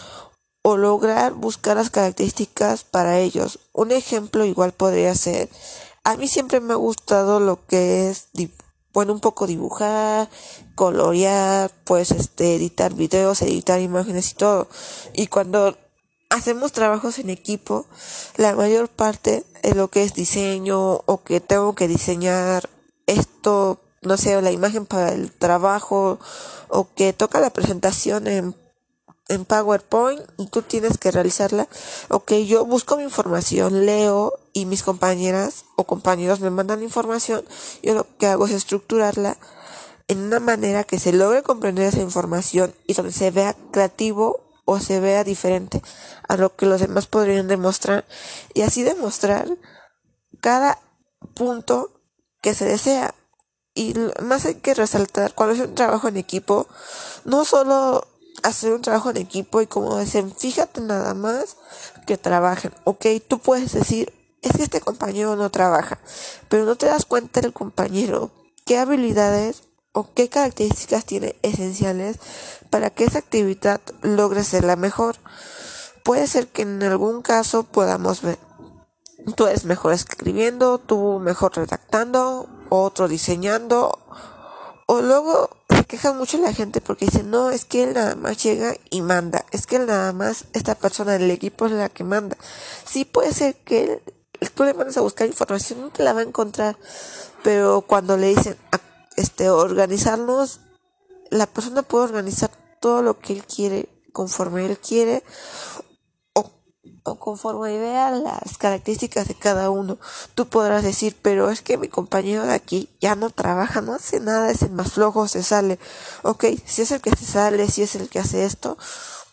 o 0.67 0.77
lograr 0.77 1.33
buscar 1.33 1.77
las 1.77 1.91
características 1.91 2.83
para 2.83 3.19
ellos. 3.19 3.59
Un 3.71 3.91
ejemplo 3.91 4.45
igual 4.45 4.71
podría 4.71 5.13
ser, 5.13 5.47
a 6.03 6.17
mí 6.17 6.27
siempre 6.27 6.59
me 6.59 6.73
ha 6.73 6.77
gustado 6.77 7.39
lo 7.39 7.67
que 7.67 8.09
es, 8.09 8.29
bueno, 8.91 9.13
un 9.13 9.19
poco 9.19 9.45
dibujar, 9.45 10.27
colorear, 10.73 11.69
pues 11.83 12.09
este, 12.09 12.55
editar 12.55 12.95
videos, 12.95 13.43
editar 13.43 13.79
imágenes 13.79 14.31
y 14.31 14.33
todo. 14.33 14.67
Y 15.13 15.27
cuando 15.27 15.77
hacemos 16.31 16.71
trabajos 16.71 17.19
en 17.19 17.29
equipo, 17.29 17.85
la 18.35 18.55
mayor 18.55 18.89
parte 18.89 19.45
es 19.61 19.75
lo 19.75 19.89
que 19.89 20.01
es 20.01 20.15
diseño 20.15 21.03
o 21.05 21.21
que 21.23 21.41
tengo 21.41 21.75
que 21.75 21.87
diseñar 21.87 22.71
esto, 23.05 23.81
no 24.01 24.17
sé, 24.17 24.41
la 24.41 24.51
imagen 24.51 24.87
para 24.87 25.11
el 25.11 25.31
trabajo 25.31 26.17
o 26.69 26.87
que 26.95 27.13
toca 27.13 27.39
la 27.39 27.51
presentación 27.51 28.25
en 28.25 28.64
en 29.27 29.45
PowerPoint 29.45 30.21
y 30.37 30.47
tú 30.47 30.61
tienes 30.61 30.97
que 30.97 31.11
realizarla. 31.11 31.67
Ok, 32.09 32.33
yo 32.45 32.65
busco 32.65 32.97
mi 32.97 33.03
información, 33.03 33.85
leo 33.85 34.33
y 34.53 34.65
mis 34.65 34.83
compañeras 34.83 35.65
o 35.75 35.85
compañeros 35.85 36.39
me 36.39 36.49
mandan 36.49 36.83
información. 36.83 37.43
Yo 37.81 37.93
lo 37.93 38.07
que 38.17 38.27
hago 38.27 38.45
es 38.45 38.51
estructurarla 38.51 39.37
en 40.07 40.19
una 40.19 40.39
manera 40.39 40.83
que 40.83 40.99
se 40.99 41.13
logre 41.13 41.43
comprender 41.43 41.87
esa 41.87 42.01
información 42.01 42.73
y 42.85 42.93
donde 42.93 43.11
se 43.11 43.31
vea 43.31 43.55
creativo 43.71 44.45
o 44.65 44.79
se 44.79 44.99
vea 44.99 45.23
diferente 45.23 45.81
a 46.27 46.37
lo 46.37 46.55
que 46.55 46.65
los 46.65 46.81
demás 46.81 47.07
podrían 47.07 47.47
demostrar 47.47 48.05
y 48.53 48.61
así 48.61 48.83
demostrar 48.83 49.47
cada 50.41 50.79
punto 51.33 52.01
que 52.41 52.53
se 52.53 52.65
desea. 52.65 53.15
Y 53.73 53.93
más 54.23 54.45
hay 54.45 54.55
que 54.55 54.73
resaltar 54.73 55.33
cuando 55.33 55.55
es 55.55 55.61
un 55.61 55.75
trabajo 55.75 56.07
en 56.07 56.17
equipo, 56.17 56.67
no 57.25 57.43
solo 57.43 58.07
hacer 58.45 58.73
un 58.73 58.81
trabajo 58.81 59.09
en 59.09 59.17
equipo 59.17 59.61
y 59.61 59.67
como 59.67 59.99
dicen, 59.99 60.33
fíjate 60.35 60.81
nada 60.81 61.13
más 61.13 61.57
que 62.05 62.17
trabajen. 62.17 62.71
Ok, 62.83 63.05
tú 63.27 63.39
puedes 63.39 63.73
decir, 63.73 64.13
es 64.41 64.53
que 64.53 64.63
este 64.63 64.81
compañero 64.81 65.35
no 65.35 65.49
trabaja, 65.49 65.99
pero 66.47 66.65
no 66.65 66.75
te 66.75 66.85
das 66.85 67.05
cuenta 67.05 67.41
del 67.41 67.53
compañero 67.53 68.31
qué 68.65 68.77
habilidades 68.77 69.63
o 69.93 70.13
qué 70.13 70.29
características 70.29 71.05
tiene 71.05 71.35
esenciales 71.41 72.19
para 72.69 72.89
que 72.89 73.05
esa 73.05 73.19
actividad 73.19 73.81
logre 74.01 74.43
ser 74.43 74.63
la 74.63 74.75
mejor. 74.75 75.15
Puede 76.03 76.27
ser 76.27 76.47
que 76.47 76.61
en 76.61 76.83
algún 76.83 77.23
caso 77.23 77.63
podamos 77.63 78.21
ver, 78.21 78.37
tú 79.35 79.47
eres 79.47 79.65
mejor 79.65 79.93
escribiendo, 79.93 80.77
tú 80.77 81.19
mejor 81.19 81.55
redactando, 81.55 82.47
otro 82.69 83.07
diseñando, 83.07 83.97
o 84.85 85.01
luego 85.01 85.49
queja 85.85 86.13
mucho 86.13 86.37
la 86.37 86.53
gente 86.53 86.81
porque 86.81 87.05
dice, 87.05 87.23
no, 87.23 87.49
es 87.49 87.65
que 87.65 87.83
él 87.83 87.93
nada 87.93 88.15
más 88.15 88.41
llega 88.43 88.75
y 88.89 89.01
manda, 89.01 89.45
es 89.51 89.67
que 89.67 89.77
él 89.77 89.85
nada 89.85 90.13
más, 90.13 90.45
esta 90.53 90.75
persona 90.75 91.13
del 91.13 91.31
equipo 91.31 91.65
es 91.65 91.71
la 91.71 91.89
que 91.89 92.03
manda. 92.03 92.37
Sí 92.85 93.05
puede 93.05 93.33
ser 93.33 93.55
que 93.55 93.83
él, 93.83 94.01
tú 94.53 94.63
le 94.63 94.73
mandas 94.73 94.97
a 94.97 95.01
buscar 95.01 95.27
información, 95.27 95.81
no 95.81 95.89
te 95.89 96.03
la 96.03 96.13
va 96.13 96.21
a 96.21 96.23
encontrar, 96.23 96.77
pero 97.43 97.81
cuando 97.81 98.17
le 98.17 98.27
dicen, 98.27 98.57
este, 99.15 99.49
organizarnos, 99.49 100.61
la 101.31 101.47
persona 101.47 101.81
puede 101.81 102.05
organizar 102.05 102.51
todo 102.79 103.01
lo 103.01 103.19
que 103.19 103.33
él 103.33 103.43
quiere, 103.45 103.89
conforme 104.13 104.65
él 104.65 104.77
quiere, 104.77 105.23
o 107.05 107.15
conforme 107.19 107.77
vea 107.77 108.09
las 108.09 108.57
características 108.57 109.27
de 109.27 109.35
cada 109.35 109.69
uno. 109.69 109.99
Tú 110.33 110.47
podrás 110.47 110.83
decir, 110.83 111.15
pero 111.21 111.51
es 111.51 111.61
que 111.61 111.77
mi 111.77 111.87
compañero 111.87 112.45
de 112.45 112.53
aquí 112.53 112.89
ya 112.99 113.15
no 113.15 113.29
trabaja, 113.29 113.81
no 113.81 113.93
hace 113.93 114.19
nada, 114.19 114.49
es 114.49 114.63
el 114.63 114.71
más 114.71 114.93
flojo, 114.93 115.27
se 115.27 115.43
sale. 115.43 115.77
Ok, 116.23 116.45
si 116.65 116.81
es 116.81 116.91
el 116.91 117.01
que 117.01 117.11
se 117.11 117.25
sale, 117.25 117.67
si 117.69 117.83
es 117.83 117.95
el 117.95 118.09
que 118.09 118.19
hace 118.19 118.43
esto, 118.43 118.77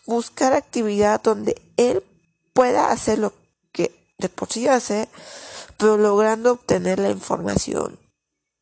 buscar 0.05 0.53
actividad 0.53 1.19
donde 1.21 1.59
él 1.75 2.03
pueda 2.53 2.91
hacer 2.91 3.17
lo 3.17 3.33
que 3.71 4.13
de 4.19 4.29
por 4.29 4.49
sí 4.51 4.67
hace, 4.67 5.09
pero 5.77 5.97
logrando 5.97 6.51
obtener 6.51 6.99
la 6.99 7.09
información 7.09 7.99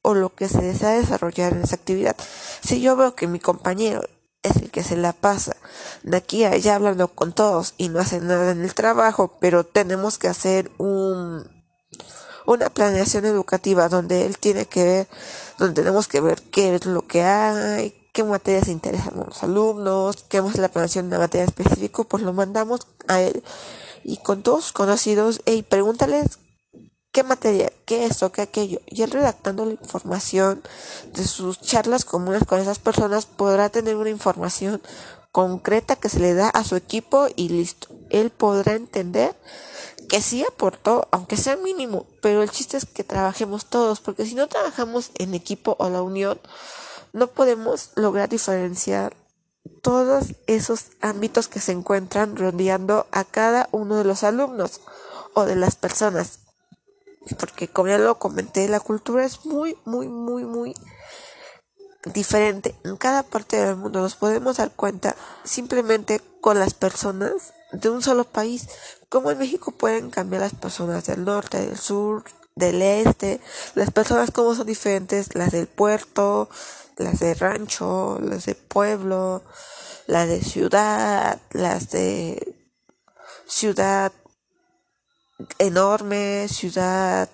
o 0.04 0.14
lo 0.14 0.34
que 0.34 0.48
se 0.48 0.62
desea 0.62 0.92
desarrollar 0.92 1.52
en 1.52 1.64
esa 1.64 1.76
actividad. 1.76 2.16
Si 2.64 2.80
yo 2.80 2.96
veo 2.96 3.14
que 3.14 3.28
mi 3.28 3.40
compañero 3.40 4.02
es 4.44 4.56
el 4.58 4.72
que 4.72 4.84
se 4.84 4.98
la 4.98 5.14
pasa. 5.14 5.56
De 6.04 6.18
aquí 6.18 6.44
a 6.44 6.52
allá 6.52 6.76
hablando 6.76 7.08
con 7.10 7.34
todos 7.34 7.74
y 7.78 7.90
no 7.90 8.00
hace 8.00 8.20
nada 8.22 8.52
en 8.52 8.62
el 8.62 8.74
trabajo, 8.74 9.38
pero 9.40 9.66
tenemos 9.66 10.18
que 10.18 10.28
hacer 10.28 10.72
un 10.78 11.62
una 12.48 12.70
planeación 12.70 13.26
educativa 13.26 13.88
donde 13.88 14.26
él 14.26 14.38
tiene 14.38 14.66
que 14.66 14.84
ver, 14.84 15.08
donde 15.60 15.82
tenemos 15.82 16.08
que 16.08 16.22
ver 16.22 16.42
qué 16.42 16.76
es 16.76 16.86
lo 16.86 17.08
que 17.08 17.22
hay, 17.22 17.94
qué 18.14 18.24
materias 18.24 18.68
interesan 18.68 19.14
a 19.20 19.26
los 19.26 19.44
alumnos, 19.44 20.26
qué 20.28 20.40
es 20.40 20.58
la 20.58 20.70
planeación 20.70 21.06
de 21.06 21.16
una 21.16 21.26
materia 21.26 21.46
específica, 21.46 22.04
pues 22.04 22.24
lo 22.24 22.34
mandamos 22.34 22.88
a 23.08 23.22
él 23.22 23.44
y 24.04 24.18
con 24.18 24.42
todos 24.42 24.72
conocidos, 24.72 25.42
y 25.46 25.62
pregúntales 25.62 26.40
qué 27.12 27.24
materia, 27.24 27.72
qué 27.86 28.06
esto, 28.06 28.32
qué 28.32 28.42
aquello. 28.42 28.80
Y 28.88 29.02
él 29.02 29.12
redactando 29.12 29.66
la 29.66 29.74
información 29.74 30.62
de 31.14 31.26
sus 31.26 31.60
charlas 31.60 32.06
comunes 32.06 32.46
con 32.46 32.60
esas 32.60 32.80
personas 32.80 33.26
podrá 33.26 33.70
tener 33.70 33.96
una 33.96 34.10
información 34.10 34.82
concreta 35.32 35.96
que 35.96 36.10
se 36.10 36.20
le 36.20 36.34
da 36.34 36.50
a 36.50 36.64
su 36.64 36.76
equipo 36.76 37.28
y 37.36 37.50
listo. 37.50 37.88
Él 38.10 38.30
podrá 38.32 38.74
entender 38.74 39.36
que 40.10 40.22
sí 40.22 40.44
aportó, 40.44 41.08
aunque 41.12 41.38
sea 41.38 41.56
mínimo, 41.56 42.06
pero 42.22 42.44
el 42.44 42.52
chiste 42.52 42.78
es 42.78 42.86
que 42.86 43.04
trabajemos 43.04 43.66
todos, 43.66 44.02
porque 44.02 44.26
si 44.26 44.36
no 44.36 44.48
trabajamos 44.48 45.12
en 45.16 45.34
equipo 45.34 45.78
o 45.80 45.90
la 45.90 46.02
unión, 46.02 46.40
no 47.14 47.28
podemos 47.28 47.92
lograr 47.96 48.28
diferenciar 48.28 49.16
todos 49.82 50.36
esos 50.48 50.88
ámbitos 51.02 51.48
que 51.48 51.60
se 51.60 51.72
encuentran 51.72 52.36
rodeando 52.36 53.08
a 53.12 53.24
cada 53.24 53.70
uno 53.72 53.96
de 53.98 54.04
los 54.04 54.24
alumnos 54.24 54.82
o 55.34 55.46
de 55.46 55.56
las 55.56 55.76
personas 55.76 56.40
porque 57.38 57.68
como 57.68 57.90
ya 57.90 57.98
lo 57.98 58.18
comenté, 58.18 58.68
la 58.68 58.80
cultura 58.80 59.26
es 59.26 59.46
muy, 59.46 59.78
muy, 59.86 60.08
muy, 60.08 60.46
muy 60.46 60.74
diferente 62.06 62.76
en 62.84 62.98
cada 62.98 63.24
parte 63.24 63.58
del 63.58 63.76
mundo. 63.76 64.02
Nos 64.02 64.16
podemos 64.16 64.58
dar 64.58 64.72
cuenta 64.72 65.16
simplemente 65.44 66.22
con 66.42 66.60
las 66.60 66.74
personas 66.74 67.54
de 67.72 67.90
un 67.90 68.02
solo 68.02 68.24
país. 68.24 68.68
Como 69.10 69.32
en 69.32 69.38
México 69.38 69.72
pueden 69.72 70.10
cambiar 70.10 70.42
las 70.42 70.56
personas 70.56 71.06
del 71.06 71.26
norte, 71.26 71.60
del 71.60 71.78
sur, 71.78 72.24
del 72.56 72.82
este, 72.82 73.40
las 73.76 73.92
personas 73.92 74.32
como 74.32 74.56
son 74.56 74.68
diferentes, 74.68 75.36
las 75.36 75.52
del 75.52 75.68
puerto, 75.68 76.50
las 76.98 77.20
de 77.20 77.34
rancho, 77.34 78.20
las 78.22 78.46
de 78.46 78.56
pueblo, 78.56 79.44
las 80.08 80.28
de 80.28 80.42
ciudad, 80.42 81.40
las 81.52 81.92
de 81.92 82.56
ciudad 83.48 84.12
enorme, 85.60 86.48
ciudad 86.48 87.30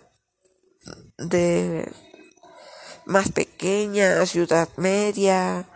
de 1.17 1.91
más 3.05 3.31
pequeña, 3.31 4.25
ciudad 4.25 4.69
media, 4.77 5.67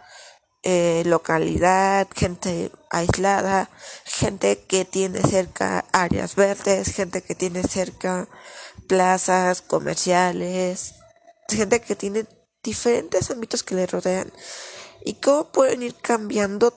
eh, 0.64 1.04
localidad, 1.06 2.08
gente 2.14 2.72
aislada, 2.92 3.70
gente 4.06 4.60
que 4.60 4.86
tiene 4.86 5.22
cerca 5.22 5.86
áreas 5.92 6.36
verdes, 6.36 6.94
gente 6.94 7.24
que 7.24 7.34
tiene 7.34 7.64
cerca 7.64 8.28
plazas 8.88 9.62
comerciales, 9.62 10.96
gente 11.48 11.82
que 11.82 11.96
tiene 11.96 12.26
diferentes 12.62 13.32
ámbitos 13.32 13.64
que 13.64 13.76
le 13.76 13.88
rodean. 13.88 14.32
Y 15.04 15.16
cómo 15.16 15.52
pueden 15.52 15.82
ir 15.82 15.96
cambiando 15.96 16.74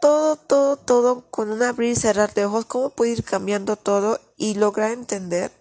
todo, 0.00 0.36
todo, 0.36 0.76
todo 0.76 1.30
con 1.30 1.50
un 1.50 1.62
abrir 1.62 1.92
y 1.92 1.96
cerrar 1.96 2.32
de 2.32 2.46
ojos, 2.46 2.64
cómo 2.64 2.90
puede 2.90 3.12
ir 3.12 3.24
cambiando 3.24 3.76
todo 3.76 4.18
y 4.40 4.54
lograr 4.54 4.92
entender 4.92 5.52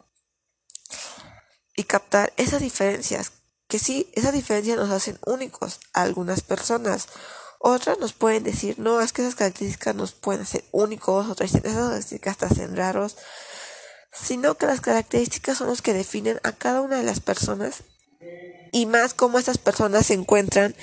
y 1.76 1.84
captar 1.84 2.32
esas 2.38 2.62
diferencias, 2.62 3.34
que 3.68 3.78
sí, 3.78 4.10
esas 4.14 4.32
diferencias 4.32 4.78
nos 4.78 4.90
hacen 4.90 5.20
únicos 5.26 5.82
a 5.92 6.04
algunas 6.04 6.42
personas. 6.42 7.10
Otras 7.60 8.00
nos 8.00 8.14
pueden 8.14 8.44
decir, 8.44 8.80
no, 8.80 9.02
es 9.02 9.12
que 9.12 9.22
esas 9.22 9.36
características 9.36 9.96
nos 9.96 10.14
pueden 10.14 10.44
hacer 10.44 10.64
únicos, 10.72 11.28
otras 11.28 11.52
dicen, 11.52 11.70
esas 11.70 11.90
características 11.90 12.38
te 12.38 12.46
hacen 12.46 12.78
raros, 12.78 13.18
sino 14.14 14.56
que 14.56 14.66
las 14.66 14.80
características 14.80 15.58
son 15.58 15.68
los 15.68 15.82
que 15.82 15.94
definen 15.94 16.40
a 16.44 16.54
cada 16.54 16.80
una 16.80 17.00
de 17.00 17.04
las 17.04 17.20
personas 17.20 17.84
y 18.72 18.86
más 18.86 19.14
cómo 19.14 19.40
estas 19.40 19.58
personas 19.58 20.06
se 20.06 20.14
encuentran 20.14 20.74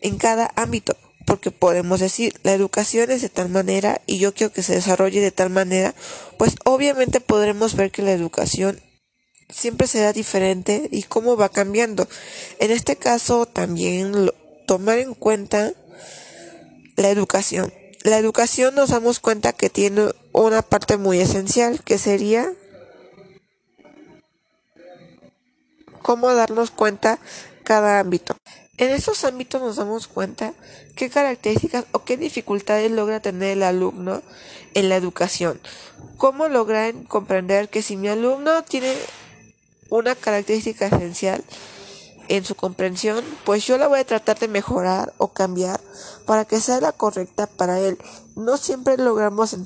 en 0.00 0.16
cada 0.16 0.50
ámbito 0.56 0.96
porque 1.34 1.50
podemos 1.50 1.98
decir 1.98 2.38
la 2.44 2.52
educación 2.52 3.10
es 3.10 3.20
de 3.20 3.28
tal 3.28 3.48
manera 3.48 4.00
y 4.06 4.18
yo 4.18 4.32
quiero 4.32 4.52
que 4.52 4.62
se 4.62 4.72
desarrolle 4.72 5.20
de 5.20 5.32
tal 5.32 5.50
manera, 5.50 5.92
pues 6.38 6.54
obviamente 6.64 7.20
podremos 7.20 7.74
ver 7.74 7.90
que 7.90 8.02
la 8.02 8.12
educación 8.12 8.80
siempre 9.48 9.88
será 9.88 10.12
diferente 10.12 10.88
y 10.92 11.02
cómo 11.02 11.36
va 11.36 11.48
cambiando. 11.48 12.06
En 12.60 12.70
este 12.70 12.94
caso 12.94 13.46
también 13.46 14.30
tomar 14.68 14.98
en 14.98 15.14
cuenta 15.14 15.72
la 16.94 17.10
educación. 17.10 17.74
La 18.04 18.18
educación 18.18 18.76
nos 18.76 18.90
damos 18.90 19.18
cuenta 19.18 19.52
que 19.52 19.70
tiene 19.70 20.12
una 20.30 20.62
parte 20.62 20.98
muy 20.98 21.18
esencial 21.18 21.82
que 21.82 21.98
sería 21.98 22.52
cómo 26.00 26.32
darnos 26.32 26.70
cuenta 26.70 27.18
cada 27.64 27.98
ámbito. 27.98 28.36
En 28.76 28.90
estos 28.90 29.24
ámbitos 29.24 29.60
nos 29.60 29.76
damos 29.76 30.08
cuenta 30.08 30.52
qué 30.96 31.08
características 31.08 31.84
o 31.92 32.02
qué 32.04 32.16
dificultades 32.16 32.90
logra 32.90 33.20
tener 33.20 33.50
el 33.50 33.62
alumno 33.62 34.20
en 34.74 34.88
la 34.88 34.96
educación. 34.96 35.60
Cómo 36.16 36.48
lograr 36.48 36.92
comprender 37.06 37.68
que 37.68 37.82
si 37.82 37.96
mi 37.96 38.08
alumno 38.08 38.64
tiene 38.64 38.92
una 39.90 40.16
característica 40.16 40.86
esencial 40.86 41.44
en 42.26 42.44
su 42.44 42.56
comprensión, 42.56 43.24
pues 43.44 43.64
yo 43.64 43.78
la 43.78 43.86
voy 43.86 44.00
a 44.00 44.06
tratar 44.06 44.40
de 44.40 44.48
mejorar 44.48 45.12
o 45.18 45.28
cambiar 45.28 45.80
para 46.26 46.44
que 46.44 46.60
sea 46.60 46.80
la 46.80 46.90
correcta 46.90 47.46
para 47.46 47.78
él. 47.78 47.96
No 48.34 48.56
siempre 48.56 48.96
logramos 48.96 49.56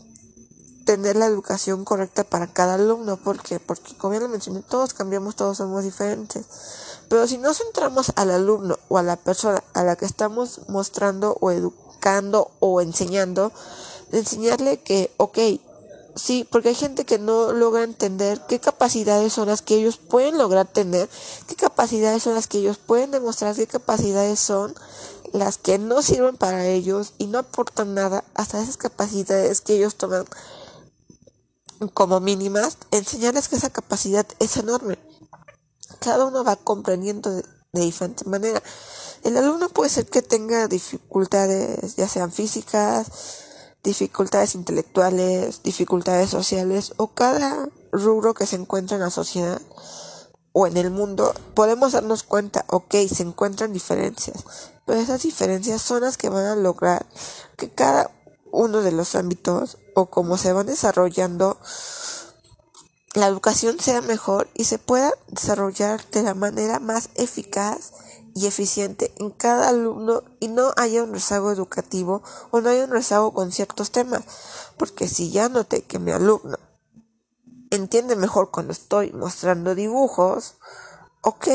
tener 0.85 1.17
la 1.17 1.27
educación 1.27 1.85
correcta 1.85 2.25
para 2.25 2.47
cada 2.47 2.75
alumno, 2.75 3.17
porque 3.17 3.61
porque 3.61 3.95
como 3.97 4.15
ya 4.15 4.21
lo 4.21 4.29
mencioné, 4.29 4.63
todos 4.63 4.95
cambiamos, 4.95 5.37
todos 5.37 5.59
somos 5.59 5.85
diferentes. 5.85 6.47
Pero 7.09 7.27
si 7.27 7.39
no 7.39 7.55
centramos 7.55 8.13
al 8.17 8.31
alumno 8.31 8.79
o 8.89 8.99
a 8.99 9.03
la 9.03 9.17
persona 9.17 9.63
a 9.75 9.85
la 9.85 9.97
que 9.97 10.05
estamos 10.05 10.61
mostrando 10.69 11.37
o 11.41 11.51
educando 11.51 12.51
o 12.61 12.81
enseñando, 12.81 13.53
enseñarle 14.13 14.81
que, 14.81 15.11
ok, 15.17 15.39
Sí, 16.19 16.45
porque 16.51 16.71
hay 16.71 16.75
gente 16.75 17.05
que 17.05 17.21
no 17.21 17.53
logra 17.53 17.85
entender 17.85 18.41
qué 18.49 18.59
capacidades 18.59 19.33
son 19.33 19.47
las 19.47 19.63
que 19.63 19.77
ellos 19.77 19.99
pueden 19.99 20.37
lograr 20.37 20.67
tener, 20.67 21.09
qué 21.47 21.55
capacidades 21.55 22.25
son 22.25 22.35
las 22.35 22.49
que 22.49 22.59
ellos 22.59 22.77
pueden 22.77 23.13
demostrar, 23.13 23.55
qué 23.55 23.69
capacidades 23.69 24.41
son 24.41 24.75
las 25.33 25.59
que 25.59 25.79
no 25.79 26.03
sirven 26.03 26.37
para 26.37 26.67
ellos 26.67 27.13
y 27.19 27.29
no 27.29 27.39
aportan 27.39 27.95
nada 27.95 28.25
hasta 28.35 28.61
esas 28.61 28.77
capacidades 28.77 29.61
que 29.61 29.75
ellos 29.75 29.95
toman 29.95 30.25
como 31.95 32.19
mínimas, 32.19 32.79
enseñarles 32.91 33.49
que 33.49 33.55
esa 33.55 33.71
capacidad 33.71 34.27
es 34.41 34.57
enorme. 34.57 34.99
Cada 36.01 36.27
uno 36.27 36.45
va 36.45 36.57
comprendiendo 36.57 37.31
de, 37.31 37.45
diferente 37.73 38.25
manera. 38.25 38.63
El 39.25 39.37
alumno 39.37 39.69
puede 39.69 39.91
ser 39.91 40.07
que 40.07 40.23
tenga 40.23 40.69
dificultades, 40.69 41.97
ya 41.97 42.09
sean 42.09 42.33
físicas, 42.33 43.07
dificultades 43.83 44.55
intelectuales, 44.55 45.63
dificultades 45.63 46.31
sociales 46.31 46.93
o 46.97 47.09
cada 47.09 47.69
rubro 47.93 48.35
que 48.35 48.47
se 48.47 48.57
encuentra 48.57 48.97
en 48.97 49.03
la 49.03 49.11
sociedad 49.11 49.61
o 50.53 50.67
en 50.67 50.77
el 50.77 50.91
mundo, 50.91 51.35
podemos 51.55 51.93
darnos 51.93 52.23
cuenta, 52.23 52.65
ok, 52.69 52.95
se 53.13 53.23
encuentran 53.23 53.73
diferencias, 53.73 54.45
pero 54.87 54.99
esas 54.99 55.23
diferencias 55.23 55.81
son 55.83 56.03
las 56.03 56.17
que 56.17 56.31
van 56.31 56.47
a 56.47 56.57
lograr 56.57 57.07
que 57.57 57.71
cada 57.71 58.11
uno 58.51 58.81
de 58.81 58.93
los 58.93 59.15
ámbitos 59.15 59.79
o 59.95 60.07
como 60.07 60.37
se 60.39 60.53
van 60.53 60.67
desarrollando 60.67 61.59
la 63.15 63.27
educación 63.27 63.81
sea 63.81 64.03
mejor 64.03 64.49
y 64.55 64.65
se 64.65 64.79
pueda 64.79 65.13
desarrollar 65.29 66.05
de 66.11 66.23
la 66.23 66.35
manera 66.35 66.79
más 66.79 67.11
eficaz 67.15 67.93
y 68.35 68.47
eficiente 68.47 69.13
en 69.17 69.31
cada 69.31 69.69
alumno 69.69 70.23
y 70.41 70.49
no 70.49 70.73
haya 70.77 71.03
un 71.03 71.13
rezago 71.13 71.51
educativo 71.51 72.23
o 72.51 72.61
no 72.61 72.69
haya 72.69 72.85
un 72.85 72.91
rezago 72.91 73.33
con 73.33 73.51
ciertos 73.51 73.91
temas. 73.91 74.23
Porque 74.77 75.09
si 75.09 75.31
ya 75.31 75.49
noté 75.49 75.83
que 75.83 75.99
mi 75.99 76.13
alumno 76.13 76.59
entiende 77.71 78.15
mejor 78.15 78.51
cuando 78.51 78.73
estoy 78.73 79.13
mostrando 79.13 79.75
dibujos, 79.75 80.57
ok, 81.23 81.49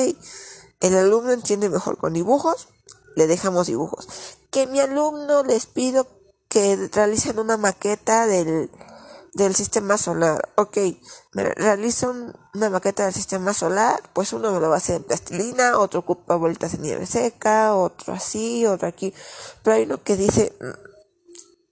el 0.82 0.97
alumno 0.97 1.32
entiende 1.32 1.70
mejor 1.70 1.97
con 1.97 2.14
dibujos, 2.14 2.68
le 3.16 3.28
dejamos 3.28 3.68
dibujos. 3.68 4.08
Que 4.49 4.68
mi 4.68 4.80
alumno 4.80 5.43
les 5.43 5.66
pido 5.68 6.08
que 6.49 6.89
realicen 6.91 7.39
una 7.39 7.58
maqueta 7.58 8.28
del 8.28 8.70
del 9.34 9.55
sistema 9.55 9.97
solar. 9.97 10.53
Ok, 10.57 10.77
me 11.34 11.43
realizo 11.43 12.13
una 12.53 12.69
maqueta 12.69 13.05
del 13.05 13.13
sistema 13.13 13.53
solar, 13.53 14.01
pues 14.13 14.34
uno 14.34 14.51
me 14.51 14.59
lo 14.59 14.69
va 14.69 14.75
a 14.75 14.77
hacer 14.77 14.97
en 14.97 15.03
plastilina, 15.03 15.77
otro 15.77 16.01
ocupa 16.01 16.36
vueltas 16.36 16.73
en 16.75 16.84
nieve 16.84 17.05
seca, 17.05 17.75
otro 17.75 18.13
así, 18.13 18.65
otro 18.65 18.88
aquí. 18.88 19.13
Pero 19.63 19.75
hay 19.75 19.84
uno 19.84 20.03
que 20.03 20.15
dice, 20.15 20.53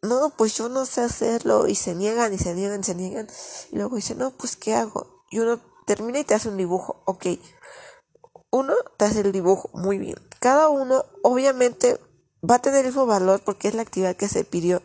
no, 0.01 0.31
pues 0.35 0.55
yo 0.57 0.69
no 0.69 0.85
sé 0.85 1.01
hacerlo, 1.01 1.67
y 1.67 1.75
se 1.75 1.95
niegan, 1.95 2.33
y 2.33 2.37
se 2.37 2.53
niegan, 2.55 2.81
y 2.81 2.83
se 2.83 2.95
niegan. 2.95 3.27
Y 3.71 3.77
luego 3.77 3.95
dice, 3.95 4.15
no, 4.15 4.31
pues 4.31 4.55
¿qué 4.55 4.73
hago? 4.73 5.25
Y 5.29 5.39
uno 5.39 5.61
termina 5.85 6.19
y 6.19 6.23
te 6.23 6.33
hace 6.33 6.49
un 6.49 6.57
dibujo. 6.57 7.03
Ok, 7.05 7.27
uno 8.49 8.73
te 8.97 9.05
hace 9.05 9.21
el 9.21 9.31
dibujo, 9.31 9.69
muy 9.73 9.97
bien. 9.97 10.17
Cada 10.39 10.69
uno, 10.69 11.05
obviamente, 11.21 11.99
va 12.49 12.55
a 12.55 12.59
tener 12.59 12.79
el 12.81 12.87
mismo 12.87 13.05
valor 13.05 13.41
porque 13.43 13.67
es 13.67 13.75
la 13.75 13.81
actividad 13.81 14.15
que 14.15 14.27
se 14.27 14.43
pidió, 14.43 14.81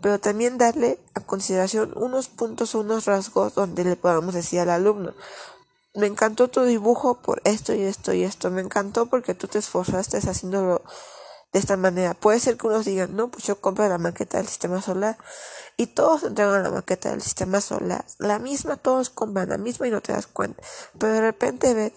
pero 0.00 0.18
también 0.18 0.58
darle 0.58 0.98
a 1.14 1.20
consideración 1.20 1.92
unos 1.96 2.28
puntos 2.28 2.74
o 2.74 2.80
unos 2.80 3.06
rasgos 3.06 3.54
donde 3.54 3.84
le 3.84 3.96
podamos 3.96 4.34
decir 4.34 4.60
al 4.60 4.70
alumno, 4.70 5.14
me 5.94 6.06
encantó 6.06 6.48
tu 6.48 6.62
dibujo 6.62 7.20
por 7.20 7.40
esto 7.44 7.74
y 7.74 7.82
esto 7.82 8.12
y 8.12 8.22
esto, 8.22 8.50
me 8.50 8.60
encantó 8.60 9.06
porque 9.06 9.34
tú 9.34 9.48
te 9.48 9.58
esforzaste 9.58 10.18
haciéndolo 10.18 10.82
de 11.52 11.58
esta 11.58 11.76
manera. 11.76 12.14
Puede 12.14 12.40
ser 12.40 12.56
que 12.56 12.66
unos 12.66 12.84
digan, 12.84 13.16
no, 13.16 13.28
pues 13.28 13.44
yo 13.44 13.60
compro 13.60 13.88
la 13.88 13.98
maqueta 13.98 14.38
del 14.38 14.46
sistema 14.46 14.82
solar 14.82 15.16
y 15.76 15.86
todos 15.86 16.24
entregan 16.24 16.62
la 16.62 16.70
maqueta 16.70 17.10
del 17.10 17.22
sistema 17.22 17.60
solar, 17.60 18.04
la 18.18 18.38
misma, 18.38 18.76
todos 18.76 19.10
compran 19.10 19.48
la 19.48 19.58
misma 19.58 19.88
y 19.88 19.90
no 19.90 20.00
te 20.00 20.12
das 20.12 20.26
cuenta, 20.26 20.62
pero 20.98 21.12
de 21.12 21.20
repente 21.20 21.72
ves 21.74 21.92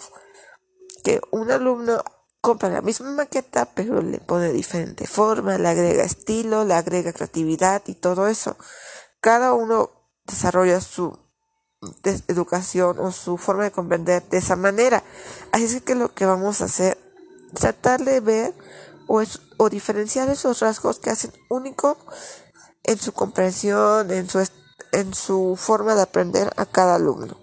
que 1.04 1.20
un 1.32 1.52
alumno 1.52 2.04
compra 2.42 2.70
la 2.70 2.82
misma 2.82 3.12
maqueta, 3.12 3.66
pero 3.66 4.02
le 4.02 4.18
pone 4.20 4.52
diferente 4.52 5.08
forma, 5.08 5.58
le 5.58 5.68
agrega 5.68 6.04
estilo, 6.04 6.66
le 6.66 6.74
agrega 6.74 7.14
creatividad 7.14 7.84
y 7.86 7.94
todo 7.94 8.28
eso. 8.28 8.58
Cada 9.22 9.54
uno 9.54 9.92
desarrolla 10.26 10.82
su 10.82 11.18
educación 12.28 13.00
o 13.00 13.12
su 13.12 13.38
forma 13.38 13.64
de 13.64 13.72
comprender 13.72 14.24
de 14.30 14.38
esa 14.38 14.56
manera. 14.56 15.04
Así 15.52 15.66
es 15.66 15.82
que 15.82 15.96
lo 15.96 16.14
que 16.14 16.26
vamos 16.26 16.62
a 16.62 16.66
hacer, 16.66 16.98
tratar 17.54 18.04
de 18.04 18.20
ver 18.20 18.54
o, 19.08 19.22
o 19.58 19.70
diferenciar 19.70 20.30
esos 20.30 20.60
rasgos 20.60 21.00
que 21.00 21.12
hacen 21.12 21.32
único 21.50 21.98
en 22.84 22.98
su 23.00 23.14
comprensión, 23.14 24.12
en 24.12 24.30
su, 24.30 24.48
en 24.92 25.14
su 25.14 25.56
forma 25.58 25.96
de 25.96 26.02
aprender 26.02 26.52
a 26.56 26.66
cada 26.66 26.96
alumno. 26.96 27.41